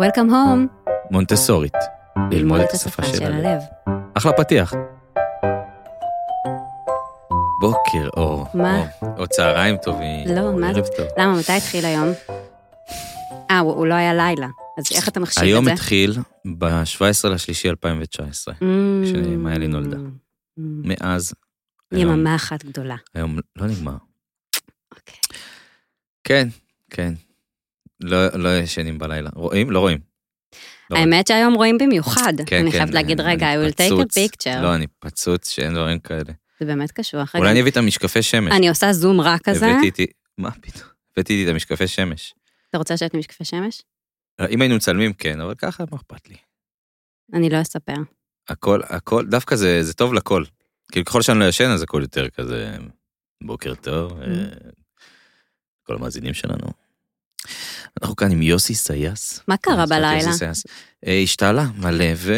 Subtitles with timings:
[0.00, 0.88] Welcome home.
[1.10, 1.72] מונטסורית.
[2.30, 3.60] ללמוד את השפה של הלב.
[4.14, 4.74] אחלה פתיח.
[7.60, 8.46] בוקר אור.
[8.54, 8.84] מה?
[9.18, 10.28] או, צהריים טובים.
[10.28, 10.72] לא, מה.
[11.18, 12.08] למה, מתי התחיל היום?
[13.50, 14.48] אה, הוא לא היה לילה.
[14.78, 15.54] אז איך אתה מחשיב את זה?
[15.54, 16.18] היום התחיל
[16.58, 18.54] ב-17 לשלישי 2019.
[19.04, 19.96] כשמאלי נולדה.
[19.96, 20.62] Mm.
[20.62, 21.34] מאז,
[21.92, 22.96] יממה אחת גדולה.
[23.14, 23.96] היום לא נגמר.
[24.92, 25.16] אוקיי.
[26.24, 26.48] כן,
[26.90, 27.14] כן.
[28.00, 29.30] לא לא ישנים בלילה.
[29.34, 29.70] רואים?
[29.70, 29.98] לא רואים.
[30.90, 31.12] לא רואים.
[31.12, 32.32] האמת שהיום רואים במיוחד.
[32.46, 34.62] כן, אני כן, חייבת להגיד, רגע, I will take a picture.
[34.62, 36.32] לא, אני פצוץ שאין דברים כאלה.
[36.60, 37.36] זה באמת קשוח.
[37.36, 38.52] אולי אני אביא את המשקפי שמש.
[38.52, 39.66] אני עושה זום רע כזה.
[39.66, 40.06] הבאתי איתי,
[40.38, 40.88] מה פתאום?
[41.12, 42.34] הבאתי איתי את המשקפי שמש.
[42.70, 43.82] אתה רוצה לשבת עם משקפי שמש?
[44.50, 46.36] אם היינו מצלמים, כן, אבל ככה, מה אכפת לי?
[47.34, 47.94] אני לא אספר.
[48.48, 50.44] הכל, הכל, דווקא זה, זה טוב לכל.
[50.92, 52.76] כאילו, ככל שאני לא ישן, אז הכל יותר כזה,
[53.44, 54.24] בוקר טוב, Mm.
[54.24, 54.70] אה,
[55.82, 56.66] כל המאזינים שלנו.
[58.00, 59.40] אנחנו כאן עם יוסי סייס.
[59.48, 60.30] מה קרה בלילה?
[61.06, 62.34] אה, השתעלה מלא, ו...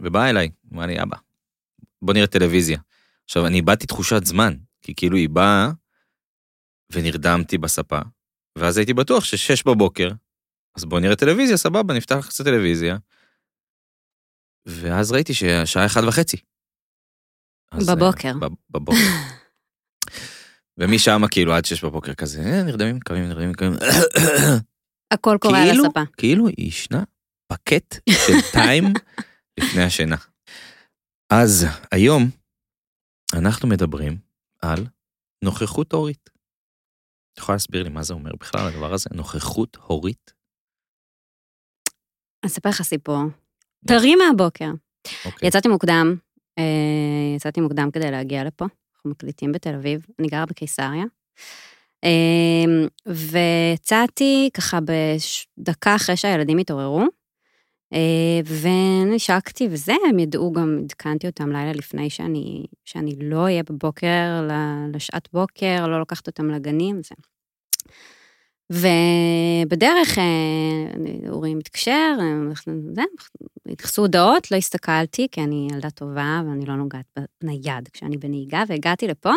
[0.00, 1.16] ובאה אליי, אמרה לי, אבא,
[2.02, 2.78] בוא נראה טלוויזיה.
[3.24, 5.70] עכשיו, אני איבדתי תחושת זמן, כי כאילו היא באה,
[6.92, 7.98] ונרדמתי בספה,
[8.58, 10.10] ואז הייתי בטוח ששש בבוקר,
[10.76, 12.96] אז בוא נראה טלוויזיה, סבבה, נפתח קצת טלוויזיה.
[14.66, 16.36] ואז ראיתי שהשעה אחת וחצי.
[17.72, 18.32] אה, בבוקר.
[18.70, 18.98] בבוקר.
[20.80, 23.72] ומשם כאילו עד שש בבוקר כזה, אה, נרדמים, קמים, נרדמים, קמים.
[25.14, 26.00] הכל קורה על כאילו, הספה.
[26.16, 27.04] כאילו היא ישנה
[27.46, 28.84] פקט של טיים
[29.60, 30.16] לפני השינה.
[31.32, 32.30] אז היום
[33.34, 34.16] אנחנו מדברים
[34.62, 34.86] על
[35.44, 36.30] נוכחות הורית.
[37.32, 39.10] את יכולה להסביר לי מה זה אומר בכלל הדבר הזה?
[39.14, 40.32] נוכחות הורית?
[42.42, 43.22] אני אספר לך סיפור.
[43.86, 44.70] טרי מהבוקר.
[45.24, 45.48] אוקיי.
[45.48, 46.14] יצאתי מוקדם,
[46.58, 48.64] אה, יצאתי מוקדם כדי להגיע לפה,
[49.00, 51.04] אנחנו מקליטים בתל אביב, אני גרה בקיסריה.
[52.04, 57.04] אה, ויצאתי ככה בדקה אחרי שהילדים התעוררו,
[57.92, 64.48] אה, ונשקתי וזה, הם ידעו גם, עדכנתי אותם לילה לפני שאני, שאני לא אהיה בבוקר,
[64.94, 67.14] לשעת בוקר, לא לוקחת אותם לגנים, זה.
[68.70, 72.72] ובדרך אה, אורי מתקשר, אה,
[73.66, 79.08] נכנסו הודעות, לא הסתכלתי, כי אני ילדה טובה ואני לא נוגעת בנייד כשאני בנהיגה, והגעתי
[79.08, 79.32] לפה,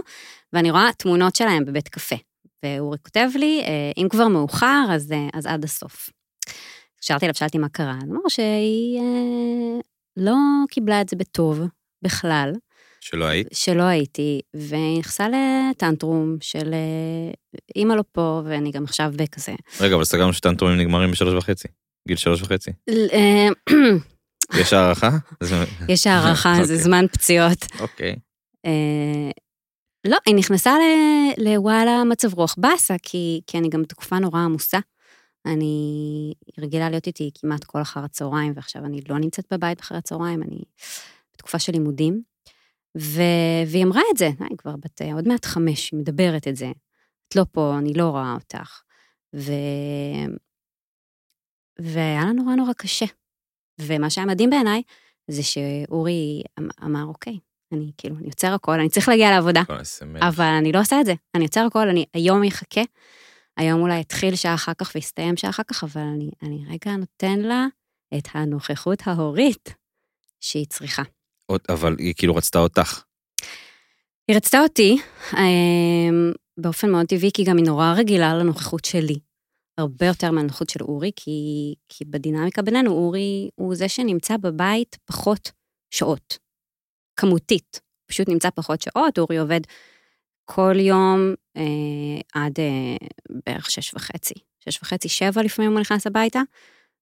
[0.53, 2.15] ואני רואה תמונות שלהם בבית קפה.
[2.63, 6.09] ואורי כותב לי, אה, אם כבר מאוחר, אז, אז עד הסוף.
[6.95, 9.01] התקשרתי אליו, שאלתי מה קרה, אז אמר שהיא
[10.17, 10.35] לא
[10.69, 11.61] קיבלה את זה בטוב
[12.01, 12.53] בכלל,
[13.03, 13.47] שלא היית?
[13.53, 19.51] שלא הייתי, והיא נכנסה לטנטרום של אה, אימא לא פה, ואני גם עכשיו בכזה.
[19.79, 21.67] רגע, אבל סגרנו שטנטרומים נגמרים בשלוש וחצי.
[22.07, 22.71] גיל שלוש וחצי.
[23.13, 23.47] אה,
[24.61, 25.09] יש הערכה?
[25.43, 26.77] זה- יש הערכה, זה אוקיי.
[26.83, 27.65] זמן פציעות.
[27.79, 28.15] אוקיי.
[28.65, 29.31] אה,
[30.07, 30.73] לא, היא נכנסה
[31.37, 34.79] לוואלה מצב רוח באסה, כי, כי אני גם תקופה נורא עמוסה.
[35.45, 35.75] אני
[36.59, 40.59] רגילה להיות איתי כמעט כל אחר הצהריים, ועכשיו אני לא נמצאת בבית אחרי הצהריים, אני
[41.33, 42.32] בתקופה של לימודים.
[42.97, 43.21] ו...
[43.67, 46.71] והיא אמרה את זה, אני כבר בת אה, עוד מעט חמש, היא מדברת את זה.
[47.27, 48.81] את לא פה, אני לא רואה אותך.
[49.35, 49.51] ו...
[51.79, 53.05] והיה לה נורא נורא קשה.
[53.81, 54.81] ומה שהיה מדהים בעיניי,
[55.27, 57.39] זה שאורי אמ- אמר, אוקיי,
[57.71, 59.61] אני כאילו, אני יוצר הכל, אני צריך להגיע לעבודה.
[60.27, 61.13] אבל אני לא עושה את זה.
[61.35, 62.81] אני יוצר הכל, אני היום אחכה,
[63.57, 67.39] היום אולי אתחיל שעה אחר כך ויסתיים שעה אחר כך, אבל אני, אני רגע נותן
[67.39, 67.65] לה
[68.17, 69.73] את הנוכחות ההורית
[70.39, 71.03] שהיא צריכה.
[71.69, 73.03] אבל היא כאילו רצתה אותך.
[74.27, 74.97] היא רצתה אותי
[75.33, 79.19] אמ, באופן מאוד טבעי, כי גם היא נורא רגילה לנוכחות שלי.
[79.77, 81.31] הרבה יותר מהנוכחות של אורי, כי,
[81.89, 85.51] כי בדינמיקה בינינו, אורי הוא זה שנמצא בבית פחות
[85.91, 86.37] שעות,
[87.19, 87.81] כמותית.
[88.05, 89.61] פשוט נמצא פחות שעות, אורי עובד
[90.45, 93.07] כל יום אה, עד אה,
[93.45, 94.33] בערך שש וחצי.
[94.59, 96.41] שש וחצי, שבע לפעמים הוא נכנס הביתה,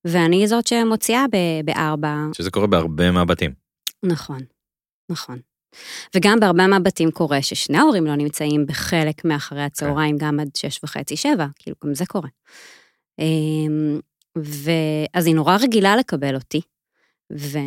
[0.05, 3.60] ואני זאת שמוציאה ב- בארבע, שזה קורה בהרבה מהבתים.
[4.03, 4.39] נכון,
[5.11, 5.39] נכון.
[6.15, 11.17] וגם בהרבה מהבתים קורה ששני ההורים לא נמצאים בחלק מאחרי הצהריים, גם עד שש וחצי,
[11.17, 12.29] שבע, כאילו, גם זה קורה.
[13.19, 13.99] אמ,
[14.35, 16.61] ואז היא נורא רגילה לקבל אותי,
[17.33, 17.57] ו...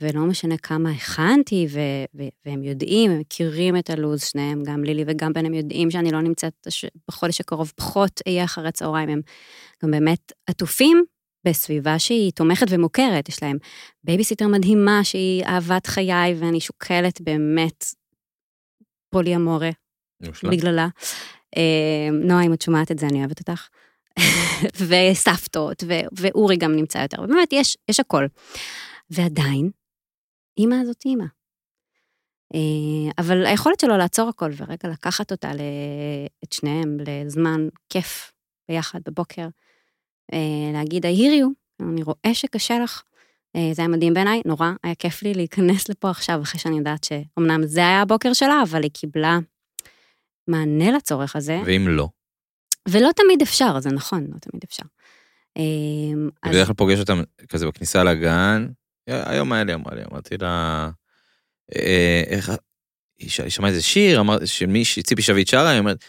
[0.00, 1.80] ולא משנה כמה הכנתי, ו...
[2.14, 2.22] ו...
[2.46, 6.20] והם יודעים, הם מכירים את הלו"ז, שניהם, גם לילי וגם בן, הם יודעים שאני לא
[6.20, 6.66] נמצאת
[7.08, 9.20] בחודש הקרוב, פחות אהיה אחרי צהריים, הם
[9.84, 11.04] גם באמת עטופים
[11.44, 13.56] בסביבה שהיא תומכת ומוכרת, יש להם
[14.04, 17.84] בייביסיטר מדהימה שהיא אהבת חיי, ואני שוקלת באמת
[19.10, 19.70] פוליאמוריה.
[20.50, 20.88] בגללה.
[21.56, 23.68] אה, נועה, אם את שומעת את זה, אני אוהבת אותך.
[24.88, 28.26] וסבתות, ו- ואורי גם נמצא יותר, ובאמת, יש, יש הכל.
[29.10, 29.70] ועדיין,
[30.58, 31.24] אימא הזאת אימא.
[32.54, 35.50] אה, אבל היכולת שלו לעצור הכל ורגע לקחת אותה,
[36.44, 38.32] את שניהם, לזמן כיף
[38.68, 39.46] ביחד בבוקר,
[40.74, 41.48] להגיד, I hear you,
[41.82, 43.02] אני רואה שקשה לך.
[43.56, 47.04] אה, זה היה מדהים בעיניי, נורא, היה כיף לי להיכנס לפה עכשיו, אחרי שאני יודעת
[47.04, 49.38] שאומנם זה היה הבוקר שלה, אבל היא קיבלה
[50.48, 52.08] מענה לצורך הזה, ואם לא?
[52.88, 54.82] ולא תמיד אפשר, זה נכון, לא תמיד אפשר.
[55.56, 55.62] אה,
[56.12, 58.66] אני אז- בדרך כלל פוגש אותם כזה בכניסה לגן,
[59.06, 60.90] היום היה לי, אמרה לי, אמרתי לה,
[61.76, 62.52] אה, איך,
[63.18, 66.04] היא שמעה איזה שיר, אמר, שמישהי, ציפי שביט שרה, היא אומרת,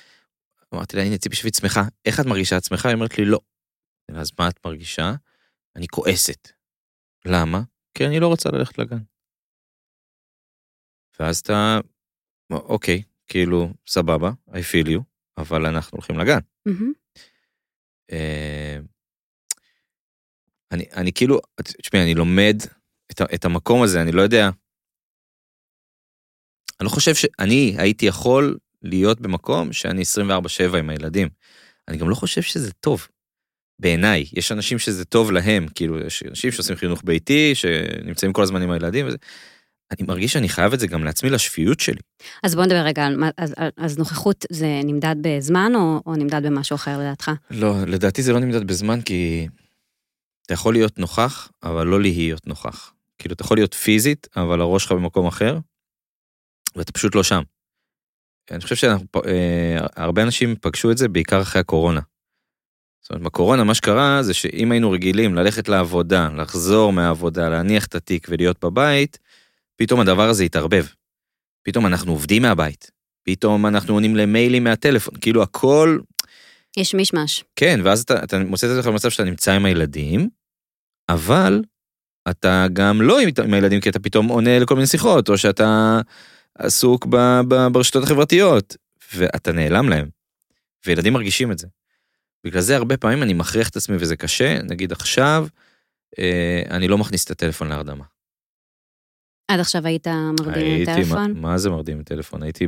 [0.74, 2.58] אמרתי לה, הנה ציפי שביט שמחה, איך את מרגישה?
[2.58, 2.90] את שמחה?
[2.90, 3.40] היא אומרת לי, לא.
[4.14, 5.12] אז מה את מרגישה?
[5.76, 6.48] אני כועסת.
[7.26, 7.62] למה?
[7.94, 9.04] כי אני לא רוצה ללכת לגן.
[11.20, 11.80] ואז אתה,
[12.52, 15.02] אוקיי, כאילו, סבבה, I feel you,
[15.38, 16.40] אבל אנחנו הולכים לגן.
[18.12, 18.78] אה,
[20.72, 22.56] אני, אני כאילו, תשמעי, אני לומד
[23.12, 24.50] את, את המקום הזה, אני לא יודע.
[26.80, 30.02] אני לא חושב שאני הייתי יכול להיות במקום שאני
[30.74, 31.30] 24-7 עם הילדים.
[31.88, 33.08] אני גם לא חושב שזה טוב.
[33.80, 38.62] בעיניי, יש אנשים שזה טוב להם, כאילו, יש אנשים שעושים חינוך ביתי, שנמצאים כל הזמן
[38.62, 39.18] עם הילדים וזה.
[39.92, 42.00] אני מרגיש שאני חייב את זה גם לעצמי, לשפיות שלי.
[42.44, 46.46] אז בוא נדבר רגע על מה, אז, אז נוכחות זה נמדד בזמן או, או נמדד
[46.46, 47.32] במשהו אחר לדעתך?
[47.52, 49.48] לא, לדעתי זה לא נמדד בזמן, כי
[50.46, 52.94] אתה יכול להיות נוכח, אבל לא להיות נוכח.
[53.18, 55.58] כאילו, אתה יכול להיות פיזית, אבל הראש שלך במקום אחר,
[56.76, 57.42] ואתה פשוט לא שם.
[58.52, 62.02] אני חושב שהרבה אנשים פגשו את זה בעיקר אחרי הקורונה.
[63.06, 67.96] זאת אומרת, בקורונה מה שקרה זה שאם היינו רגילים ללכת לעבודה, לחזור מהעבודה, להניח את
[67.96, 69.20] התיק ולהיות בבית,
[69.76, 70.86] פתאום הדבר הזה התערבב.
[71.64, 72.92] פתאום אנחנו עובדים מהבית.
[73.24, 76.00] פתאום אנחנו עונים למיילים מהטלפון, כאילו הכל
[76.78, 77.44] יש מישמש.
[77.56, 80.30] כן, ואז אתה, אתה מוצא את עצמך במצב שאתה נמצא עם הילדים,
[81.10, 81.62] אבל
[82.30, 86.00] אתה גם לא עם, הילדים כי אתה פתאום עונה לכל מיני שיחות, או שאתה
[86.56, 87.16] עסוק ב,
[87.48, 88.76] ב, ברשתות החברתיות,
[89.14, 90.10] ואתה נעלם להם.
[90.86, 91.68] וילדים מרגישים את זה.
[92.46, 95.48] בגלל זה הרבה פעמים אני מכריח את עצמי וזה קשה, נגיד עכשיו,
[96.20, 98.06] אה, אני לא מכניס את הטלפון להרדמה.
[99.52, 101.32] עד עכשיו היית מרדים עם הייתי, הטלפון?
[101.32, 102.44] מה, מה זה מרדים עם טלפון?
[102.44, 102.68] הייתי,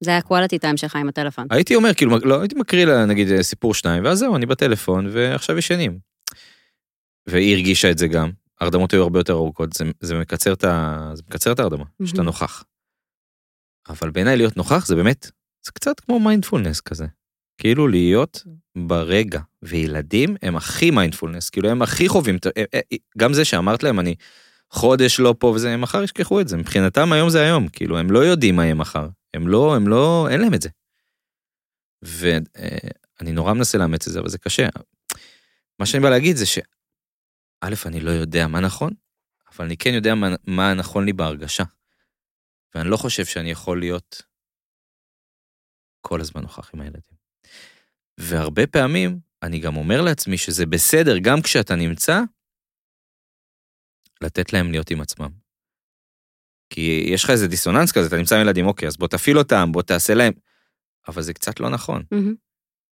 [0.00, 1.46] זה היה quality time שלך עם הטלפון.
[1.50, 5.58] הייתי אומר, כאילו, לא, הייתי מקריא לה נגיד סיפור שניים, ואז זהו, אני בטלפון, ועכשיו
[5.58, 5.98] ישנים.
[7.28, 11.10] והיא הרגישה את זה גם, ההרדמות היו הרבה יותר ארוכות, זה, זה, מקצר את ה,
[11.14, 12.06] זה מקצר את ההרדמה, מהמם.
[12.06, 12.64] שאתה נוכח.
[13.88, 15.30] אבל בעיניי להיות נוכח זה באמת,
[15.66, 17.06] זה קצת כמו מיינדפולנס כזה.
[17.58, 18.44] כאילו להיות
[18.88, 22.80] ברגע, וילדים הם הכי מיינדפולנס, כאילו הם הכי חווים, את- אה, אה,
[23.18, 24.14] גם זה שאמרת להם, אני
[24.70, 28.10] חודש לא פה וזה, הם מחר ישכחו את זה, מבחינתם היום זה היום, כאילו הם
[28.10, 30.68] לא יודעים מה יהיה מחר, הם לא, הם לא, אין להם את זה.
[32.02, 34.68] ואני נורא מנסה לאמץ את זה, אבל זה קשה.
[35.78, 36.58] מה שאני בא להגיד זה ש...
[37.60, 38.92] א', אני לא יודע מה נכון,
[39.52, 41.64] אבל אני כן יודע מה, מה נכון לי בהרגשה.
[42.74, 44.22] ואני לא חושב שאני יכול להיות
[46.00, 47.23] כל הזמן נוכח עם הילדים.
[48.20, 52.20] והרבה פעמים אני גם אומר לעצמי שזה בסדר, גם כשאתה נמצא,
[54.20, 55.30] לתת להם להיות עם עצמם.
[56.70, 59.72] כי יש לך איזה דיסוננס כזה, אתה נמצא עם ילדים, אוקיי, אז בוא תפעיל אותם,
[59.72, 60.32] בוא תעשה להם.
[61.08, 62.34] אבל זה קצת לא נכון, מהמם.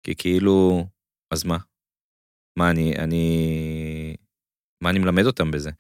[0.03, 0.87] כי כאילו,
[1.31, 1.59] אז מה?
[2.59, 4.17] מה אני, אני...
[4.81, 5.71] מה אני מלמד אותם בזה?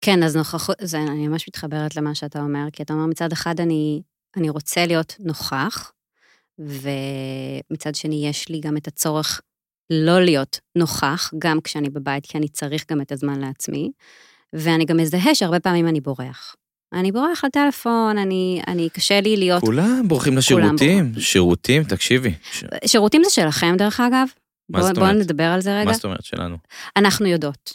[0.00, 3.60] כן, אז נוכחות, זה, אני ממש מתחברת למה שאתה אומר, כי אתה אומר מצד אחד
[3.60, 4.02] אני,
[4.36, 5.92] אני רוצה להיות נוכח,
[6.58, 9.40] ומצד שני יש לי גם את הצורך
[9.90, 13.90] לא להיות נוכח, גם כשאני בבית, כי אני צריך גם את הזמן לעצמי,
[14.52, 16.54] ואני גם מזהה שהרבה פעמים אני בורח.
[16.92, 19.60] אני בורח לטלפון, אני, אני קשה לי להיות...
[19.60, 22.34] כולם בורחים לשירותים, שירותים, תקשיבי.
[22.52, 22.64] ש...
[22.86, 24.26] שירותים זה שלכם, דרך אגב.
[24.68, 25.24] מה בואו זאת בוא אומרת?
[25.24, 25.84] נדבר על זה רגע.
[25.84, 26.56] מה זאת אומרת שלנו?
[26.96, 27.72] אנחנו יודעות.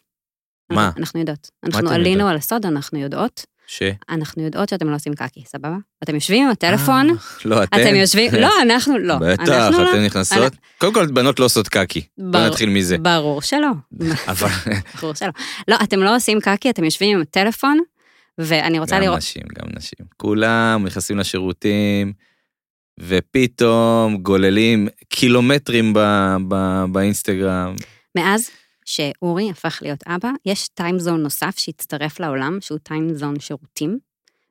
[0.72, 0.92] מה?
[0.98, 1.50] אנחנו יודעות.
[1.63, 2.32] אנחנו עלינו יודעות?
[2.32, 3.46] על הסוד, אנחנו יודעות.
[3.67, 3.84] ש...
[4.10, 5.77] אנחנו יודעות שאתם לא עושים קקי, סבבה?
[6.03, 7.15] אתם יושבים עם הטלפון, אה,
[7.46, 7.82] לא, אתם?
[7.82, 9.15] אתם יושבים, לא, אנחנו לא.
[9.15, 9.89] בטח, אנחנו לא.
[9.89, 10.53] אתן נכנסות.
[10.77, 12.01] קודם כל, בנות לא עושות קקי.
[12.17, 12.39] בוא.
[12.39, 12.98] נתחיל מזה.
[12.98, 13.70] ברור שלא.
[14.27, 14.50] אבל
[15.01, 15.29] ברור שלא.
[15.67, 17.79] לא, אתם לא עושים קקי, אתם יושבים עם הטלפון,
[18.38, 19.17] ואני רוצה גם לראות...
[19.17, 20.05] נשים, גם נשים.
[20.17, 22.13] כולם נכנסים לשירותים,
[23.00, 25.93] ופתאום גוללים קילומטרים
[26.91, 27.75] באינסטגרם.
[28.15, 28.50] מאז
[28.94, 34.00] שאורי הפך להיות אבא, יש טיימזון נוסף שהצטרף לעולם, שהוא טיימזון שירותים,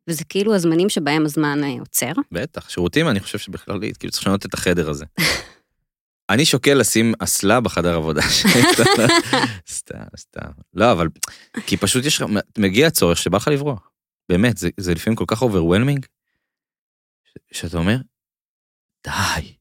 [0.08, 2.12] וזה כאילו הזמנים שבהם הזמן אה, עוצר.
[2.32, 5.04] בטח, שירותים, אני חושב שבכלל, כאילו צריך לשנות את החדר הזה.
[6.30, 8.50] אני שוקל לשים אסלה בחדר עבודה שלי.
[9.68, 10.50] סתם, סתם.
[10.74, 11.08] לא, אבל,
[11.66, 12.22] כי פשוט יש
[12.58, 13.90] מגיע הצורך שבא לך לברוח.
[14.28, 16.06] באמת, זה, זה לפעמים כל כך overwhelming,
[17.52, 17.96] שאתה אומר,
[19.04, 19.54] די,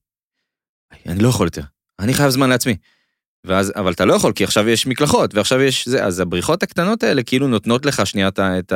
[1.05, 1.63] אני לא יכול יותר,
[1.99, 2.75] אני חייב זמן לעצמי.
[3.43, 7.03] ואז, אבל אתה לא יכול, כי עכשיו יש מקלחות, ועכשיו יש זה, אז הבריחות הקטנות
[7.03, 8.73] האלה כאילו נותנות לך שנייה את, את,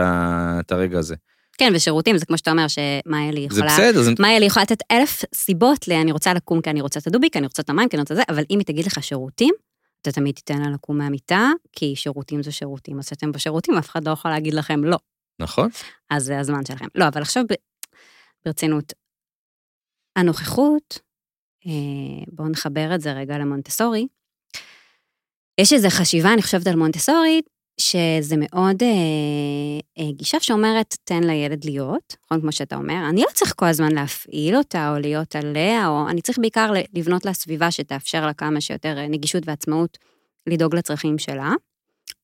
[0.60, 1.16] את הרגע הזה.
[1.58, 3.74] כן, ושירותים, זה כמו שאתה אומר, שמאיה לי זה יכולה...
[3.74, 4.12] בסדר, זה...
[4.20, 5.92] מאיה לי יכולה לתת אלף סיבות ל...
[5.92, 8.02] אני רוצה לקום כי אני רוצה את הדובי, כי אני רוצה את המים, כי אני
[8.02, 9.54] רוצה זה, אבל אם היא תגיד לך שירותים,
[10.02, 14.08] אתה תמיד תיתן לה לקום מהמיטה, כי שירותים זה שירותים, אז כשאתם בשירותים, אף אחד
[14.08, 14.98] לא יכול להגיד לכם לא.
[15.40, 15.70] נכון?
[16.10, 16.88] אז זה הזמן שלכם.
[16.96, 17.44] לא, אבל עכשיו
[18.46, 18.94] ברצינות,
[20.16, 21.00] הנוכחות,
[21.66, 24.08] אה, בואו נחבר את זה רגע למונטסורי.
[25.58, 27.42] יש איזו חשיבה, אני חושבת על מונטסורי,
[27.80, 28.88] שזה מאוד אה,
[30.00, 33.92] אה, גישה שאומרת, תן לילד להיות, נכון, כמו שאתה אומר, אני לא צריך כל הזמן
[33.92, 38.62] להפעיל אותה או להיות עליה, או אני צריך בעיקר לבנות לה סביבה שתאפשר לה כמה
[38.62, 39.98] שיותר אה, נגישות ועצמאות
[40.48, 41.52] לדאוג לצרכים שלה,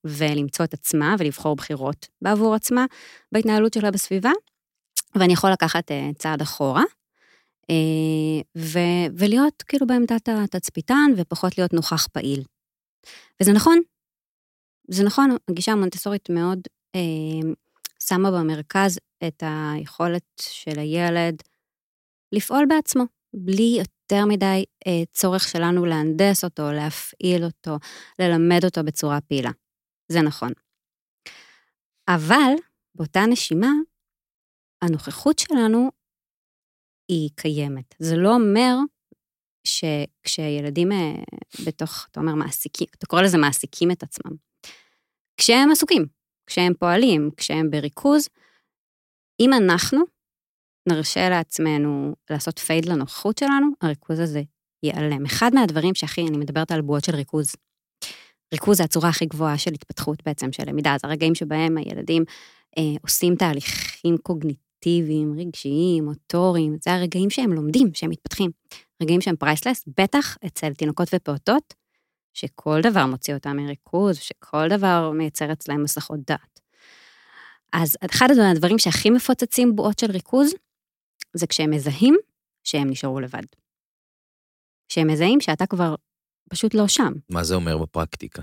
[0.04, 2.86] ולמצוא את עצמה ולבחור בחירות בעבור עצמה
[3.32, 4.32] בהתנהלות שלה בסביבה,
[5.16, 6.84] ואני יכול לקחת אה, צעד אחורה.
[7.70, 12.44] אה, ו- ולהיות כאילו בעמדת התצפיתן ופחות להיות נוכח פעיל.
[13.41, 13.79] וזה נכון,
[14.88, 16.60] זה נכון, הגישה המונטסורית מאוד
[16.96, 17.50] אה,
[18.00, 21.41] שמה במרכז את היכולת של הילד
[22.31, 23.03] לפעול בעצמו,
[23.34, 27.77] בלי יותר מדי אה, צורך שלנו להנדס אותו, להפעיל אותו,
[28.20, 29.51] ללמד אותו בצורה פעילה.
[30.12, 30.51] זה נכון.
[32.08, 32.51] אבל
[32.96, 33.72] באותה נשימה,
[34.81, 35.89] הנוכחות שלנו
[37.08, 37.96] היא קיימת.
[38.00, 38.75] זה לא אומר
[39.63, 41.13] שכשילדים אה,
[41.65, 44.32] בתוך, אתה אומר מעסיקים, אתה קורא לזה מעסיקים את עצמם.
[45.38, 46.06] כשהם עסוקים,
[46.46, 48.27] כשהם פועלים, כשהם בריכוז,
[49.39, 50.00] אם אנחנו
[50.89, 54.41] נרשה לעצמנו לעשות פייד לנוכחות שלנו, הריכוז הזה
[54.84, 55.25] ייעלם.
[55.25, 57.56] אחד מהדברים שהכי, אני מדברת על בועות של ריכוז.
[58.53, 60.96] ריכוז זה הצורה הכי גבוהה של התפתחות בעצם, של למידה.
[61.01, 62.24] זה הרגעים שבהם הילדים
[62.77, 68.51] אה, עושים תהליכים קוגניטיביים, רגשיים, מוטוריים, זה הרגעים שהם לומדים, שהם מתפתחים.
[69.01, 71.74] רגעים שהם פרייסלס, בטח אצל תינוקות ופעוטות,
[72.34, 76.60] שכל דבר מוציא אותם מריכוז, שכל דבר מייצר אצלהם מסכות דעת.
[77.74, 80.53] אז אחד הדברים שהכי מפוצצים בועות של ריכוז,
[81.34, 82.17] זה כשהם מזהים
[82.63, 83.43] שהם נשארו לבד.
[84.89, 85.96] כשהם מזהים שאתה כבר
[86.50, 87.13] פשוט לא שם.
[87.29, 88.41] מה זה אומר בפרקטיקה?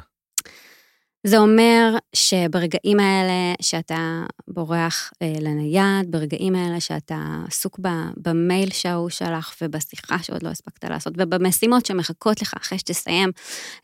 [1.26, 7.80] זה אומר שברגעים האלה שאתה בורח אה, לנייד, ברגעים האלה שאתה עסוק
[8.16, 13.30] במייל שההוא שלח ובשיחה שעוד לא הספקת לעשות, ובמשימות שמחכות לך אחרי שתסיים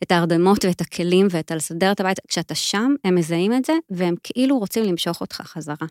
[0.03, 4.15] את ההרדמות ואת הכלים ואת הלסדר את הבית, כשאתה שם, הם מזהים את זה, והם
[4.23, 5.87] כאילו רוצים למשוך אותך חזרה.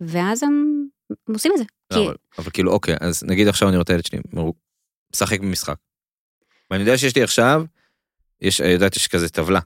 [0.00, 0.86] ואז הם,
[1.28, 1.64] הם עושים את זה.
[1.90, 2.06] לא, כי...
[2.06, 4.18] אבל, אבל כאילו, אוקיי, אז נגיד עכשיו אני רוצה את שלי,
[5.12, 5.76] משחק במשחק.
[6.70, 7.64] ואני יודע שיש לי עכשיו,
[8.40, 9.60] יש, יודעת, יש כזה טבלה.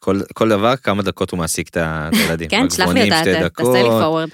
[0.00, 1.76] כל, כל דבר, כמה דקות הוא מעסיק את
[2.12, 2.48] הילדים.
[2.48, 4.28] כן, שלח לי אותה, תעשה לי פורוורד.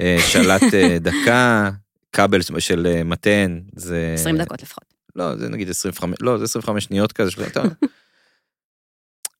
[0.00, 1.70] אה, שלט אה, דקה,
[2.12, 4.12] כבל של אה, מתן, זה...
[4.14, 4.84] 20 דקות לפחות.
[5.16, 7.30] לא, זה נגיד 25, לא, זה 25 שניות כזה,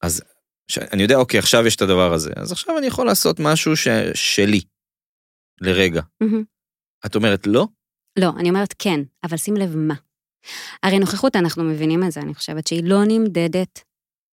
[0.03, 0.23] אז
[0.79, 3.89] אני יודע, אוקיי, עכשיו יש את הדבר הזה, אז עכשיו אני יכול לעשות משהו ש...
[4.15, 4.61] שלי,
[5.61, 6.03] לרגע.
[7.07, 7.67] את אומרת לא?
[8.19, 9.95] לא, אני אומרת כן, אבל שים לב מה.
[10.83, 13.81] הרי נוכחות, אנחנו מבינים את זה, אני חושבת שהיא לא נמדדת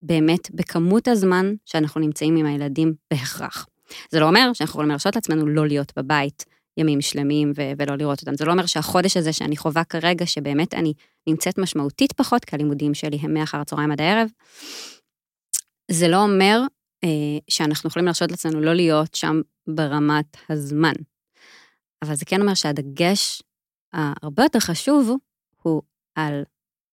[0.01, 3.67] באמת בכמות הזמן שאנחנו נמצאים עם הילדים בהכרח.
[4.11, 6.45] זה לא אומר שאנחנו יכולים להרשות לעצמנו לא להיות בבית
[6.77, 8.35] ימים שלמים ו- ולא לראות אותם.
[8.35, 10.93] זה לא אומר שהחודש הזה שאני חווה כרגע, שבאמת אני
[11.27, 14.29] נמצאת משמעותית פחות, כי הלימודים שלי הם מאחר הצהריים עד הערב,
[15.91, 16.59] זה לא אומר
[17.03, 17.09] אה,
[17.49, 20.93] שאנחנו יכולים להרשות לעצמנו לא להיות שם ברמת הזמן.
[22.01, 23.43] אבל זה כן אומר שהדגש
[23.93, 25.17] הרבה יותר חשוב
[25.61, 25.81] הוא
[26.15, 26.43] על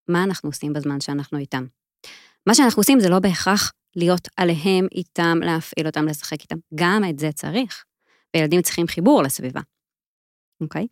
[0.08, 1.66] מה אנחנו עושים בזמן שאנחנו איתם.
[2.46, 6.56] מה שאנחנו עושים זה לא בהכרח להיות עליהם, איתם, להפעיל אותם, לשחק איתם.
[6.74, 7.84] גם את זה צריך.
[8.36, 9.60] וילדים צריכים חיבור לסביבה,
[10.60, 10.86] אוקיי?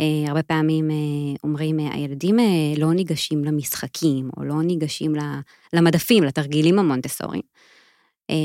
[0.00, 0.96] אה, הרבה פעמים אה,
[1.44, 2.44] אומרים, אה, הילדים אה,
[2.78, 5.12] לא ניגשים למשחקים, או לא ניגשים
[5.72, 7.42] למדפים, לתרגילים המונטסוריים.
[8.30, 8.36] אה,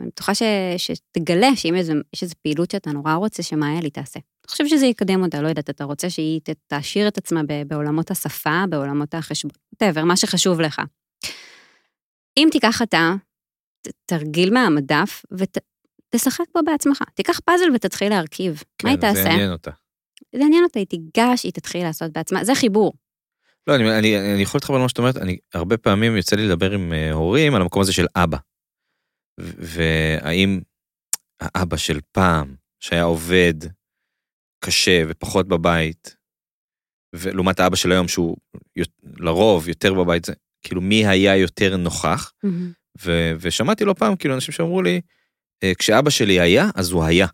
[0.00, 0.42] אני בטוחה ש,
[0.76, 1.74] שתגלה שאם
[2.12, 4.20] יש איזו פעילות שאתה נורא רוצה שמאיה לי תעשה.
[4.20, 8.64] אני חושב שזה יקדם אותה, לא יודעת, אתה רוצה שהיא תעשיר את עצמה בעולמות השפה,
[8.70, 10.82] בעולמות החשבון, whatever, מה שחשוב לך.
[12.36, 13.14] אם תיקח אתה,
[14.06, 17.02] תרגיל מהמדף ותשחק בו בעצמך.
[17.14, 18.62] תיקח פאזל ותתחיל להרכיב.
[18.78, 19.22] כן, מה היא תעשה?
[19.22, 19.70] זה יעניין אותה.
[20.34, 22.92] זה יעניין אותה, היא תיגש, היא תתחיל לעשות בעצמה, זה חיבור.
[23.66, 26.72] לא, אני, אני, אני יכול להתחבר למה שאת אומרת, אני הרבה פעמים יוצא לי לדבר
[26.72, 28.38] עם uh, הורים על המקום הזה של אבא.
[29.38, 30.60] והאם
[31.40, 33.54] האבא של פעם, שהיה עובד
[34.64, 36.16] קשה ופחות בבית,
[37.14, 38.36] ולעומת האבא של היום שהוא
[39.16, 40.32] לרוב יותר בבית, זה
[40.66, 42.32] כאילו מי היה יותר נוכח.
[42.46, 42.48] Mm-hmm.
[43.04, 45.00] ו- ושמעתי לא פעם כאילו אנשים שאמרו לי,
[45.62, 47.26] אה, כשאבא שלי היה, אז הוא היה.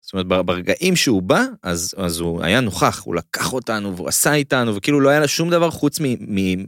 [0.00, 4.34] זאת אומרת, ברגעים שהוא בא, אז, אז הוא היה נוכח, הוא לקח אותנו והוא עשה
[4.34, 6.66] איתנו, וכאילו לא היה לה שום דבר חוץ מ- מ-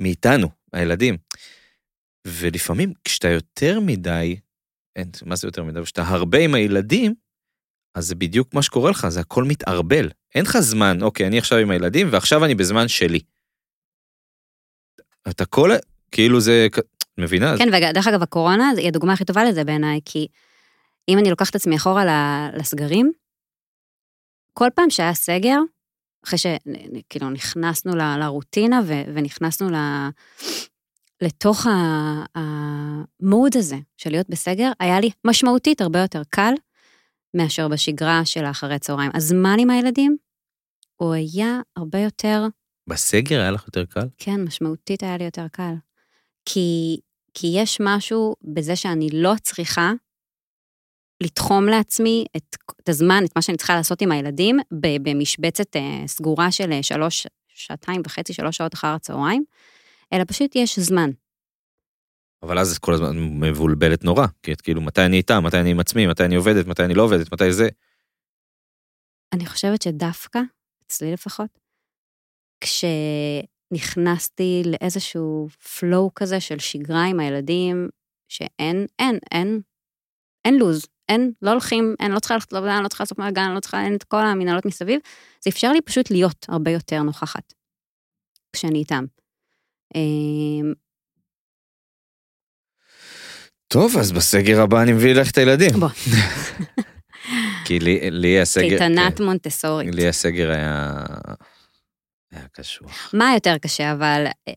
[0.00, 1.16] מאיתנו, הילדים.
[2.26, 4.36] ולפעמים כשאתה יותר מדי,
[4.96, 5.82] אין, מה זה יותר מדי?
[5.82, 7.14] כשאתה הרבה עם הילדים,
[7.94, 10.10] אז זה בדיוק מה שקורה לך, זה הכל מתערבל.
[10.34, 13.20] אין לך זמן, אוקיי, אני עכשיו עם הילדים ועכשיו אני בזמן שלי.
[15.30, 15.70] אתה כל,
[16.10, 16.66] כאילו זה,
[17.18, 17.58] מבינה?
[17.58, 20.26] כן, ודרך אגב, הקורונה היא הדוגמה הכי טובה לזה בעיניי, כי
[21.08, 22.04] אם אני לוקחת את עצמי אחורה
[22.56, 23.12] לסגרים,
[24.52, 25.58] כל פעם שהיה סגר,
[26.24, 28.80] אחרי שכאילו נכנסנו לרוטינה
[29.14, 29.68] ונכנסנו
[31.22, 31.66] לתוך
[32.34, 36.54] המוד הזה של להיות בסגר, היה לי משמעותית הרבה יותר קל
[37.34, 39.10] מאשר בשגרה של האחרי הצהריים.
[39.14, 40.16] הזמן עם הילדים,
[40.96, 42.46] הוא היה הרבה יותר...
[42.86, 44.08] בסגר היה לך יותר קל?
[44.18, 45.74] כן, משמעותית היה לי יותר קל.
[46.44, 47.00] כי,
[47.34, 49.92] כי יש משהו בזה שאני לא צריכה
[51.22, 54.58] לתחום לעצמי את, את הזמן, את מה שאני צריכה לעשות עם הילדים,
[55.02, 59.44] במשבצת אה, סגורה של אה, שלוש, שעתיים וחצי, שלוש שעות אחר הצהריים,
[60.12, 61.10] אלא פשוט יש זמן.
[62.42, 65.70] אבל אז את כל הזמן מבולבלת נורא, כי את כאילו, מתי אני איתם, מתי אני
[65.70, 67.68] עם עצמי, מתי אני עובדת, מתי אני לא עובדת, מתי זה.
[69.32, 70.40] אני חושבת שדווקא,
[70.86, 71.63] אצלי לפחות,
[72.64, 77.88] כשנכנסתי לאיזשהו flow כזה של שגרה עם הילדים,
[78.28, 79.60] שאין, אין, אין,
[80.44, 83.42] אין לוז, אין, לא הולכים, אין, לא צריכה ללכת לעבודה, אני לא צריכה לעשות מהגן,
[83.42, 85.00] אני לא צריכה, אין את כל המנהלות מסביב,
[85.40, 87.52] זה אפשר לי פשוט להיות הרבה יותר נוכחת
[88.52, 89.04] כשאני איתם.
[89.94, 90.72] אמ,
[93.68, 95.70] טוב, אז בסגר הבא אני מביא לך את הילדים.
[95.80, 95.88] בוא.
[97.64, 98.68] כי לי, לי הסגר...
[98.68, 99.94] קייטנת כן, מונטסורית.
[99.94, 100.92] לי הסגר היה...
[102.34, 103.10] היה קשוח.
[103.14, 104.26] מה יותר קשה, אבל...
[104.48, 104.52] אה,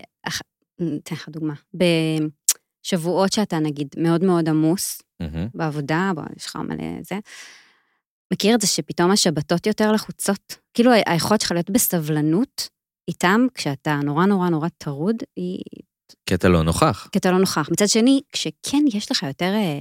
[0.79, 1.53] אתן לך דוגמה.
[2.83, 5.49] בשבועות שאתה נגיד מאוד מאוד עמוס, mm-hmm.
[5.53, 7.15] בעבודה, בוא, יש לך מלא זה,
[8.33, 10.55] מכיר את זה שפתאום השבתות יותר לחוצות?
[10.73, 12.69] כאילו היכולת שלך להיות בסבלנות
[13.07, 15.59] איתם, כשאתה נורא נורא נורא טרוד, היא
[16.25, 17.09] כי אתה לא נוכח.
[17.11, 17.69] כי אתה לא נוכח.
[17.71, 19.79] מצד שני, כשכן יש לך יותר אה,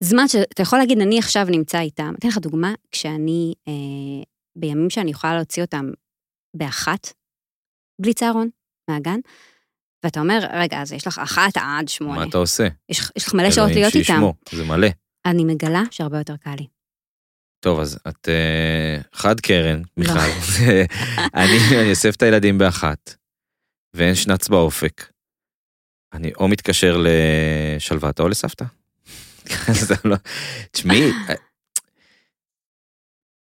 [0.00, 2.14] זמן שאתה יכול להגיד, אני עכשיו נמצא איתם.
[2.18, 3.72] אתן לך דוגמה, כשאני, אה,
[4.56, 5.90] בימים שאני יכולה להוציא אותם
[6.54, 7.12] באחת,
[8.00, 8.48] בלי צהרון,
[8.90, 9.20] מהגן,
[10.04, 12.18] ואתה אומר, רגע, אז יש לך אחת עד שמונה.
[12.18, 12.68] מה אתה עושה?
[12.88, 14.04] יש, יש לך מלא שעות להיות איתם.
[14.04, 14.88] שישמו, זה מלא.
[15.26, 16.66] אני מגלה שהרבה יותר קל לי.
[17.60, 20.12] טוב, אז את uh, חד קרן, מיכל.
[20.14, 20.20] לא.
[21.34, 23.14] אני, אני אוסף את הילדים באחת.
[23.94, 25.12] ואין שנץ באופק,
[26.12, 28.64] אני או מתקשר לשלוותה או לסבתא.
[30.04, 30.16] לא-
[30.70, 31.10] תשמעי,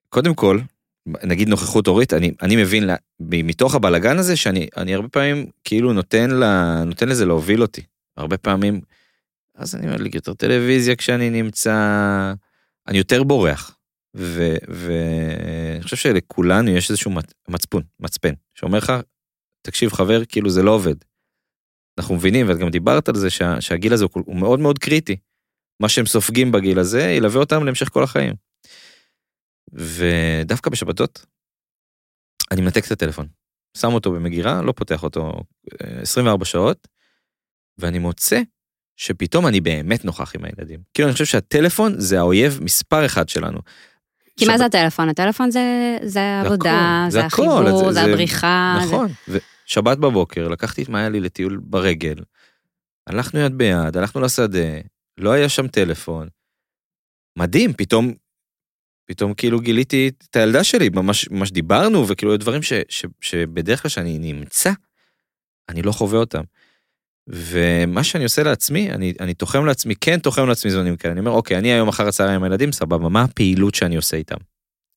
[0.08, 0.58] קודם כל,
[1.06, 5.92] נגיד נוכחות הורית, אני, אני מבין לה, מתוך הבלגן הזה שאני אני הרבה פעמים כאילו
[5.92, 7.82] נותן, לה, נותן לזה להוביל אותי.
[8.16, 8.80] הרבה פעמים,
[9.54, 12.32] אז אני לי יותר טלוויזיה כשאני נמצא,
[12.88, 13.78] אני יותר בורח.
[14.14, 17.12] ואני חושב שלכולנו יש איזשהו
[17.48, 18.92] מצפון, מצפן, שאומר לך,
[19.62, 20.94] תקשיב חבר, כאילו זה לא עובד.
[21.98, 25.16] אנחנו מבינים, ואת גם דיברת על זה שה, שהגיל הזה הוא, הוא מאוד מאוד קריטי.
[25.80, 28.34] מה שהם סופגים בגיל הזה ילווה אותם להמשך כל החיים.
[29.72, 31.26] ודווקא בשבתות,
[32.50, 33.26] אני מנתק את הטלפון.
[33.76, 35.32] שם אותו במגירה, לא פותח אותו
[35.80, 36.88] 24 אה, שעות,
[37.78, 38.40] ואני מוצא
[38.96, 40.80] שפתאום אני באמת נוכח עם הילדים.
[40.94, 43.58] כאילו אני חושב שהטלפון זה האויב מספר אחד שלנו.
[44.36, 45.08] כי מה זה הטלפון?
[45.08, 48.78] הטלפון זה, זה עבודה, זה, החיבור, זה, הבריחה.
[48.82, 49.08] נכון,
[49.66, 52.14] שבת בבוקר, לקחתי את מאיה לי לטיול ברגל,
[53.06, 54.80] הלכנו יד ביד, הלכנו לשדה,
[55.18, 56.28] לא היה שם טלפון.
[57.38, 58.14] מדהים, פתאום,
[59.12, 63.88] פתאום כאילו גיליתי את הילדה שלי, ממש, ממש דיברנו, וכאילו דברים ש, ש, שבדרך כלל
[63.88, 64.70] שאני נמצא,
[65.68, 66.42] אני לא חווה אותם.
[67.26, 71.30] ומה שאני עושה לעצמי, אני, אני תוחם לעצמי, כן תוחם לעצמי זמנים כאלה, אני אומר,
[71.30, 74.36] אוקיי, אני היום אחר הצהריים עם הילדים, סבבה, מה הפעילות שאני עושה איתם?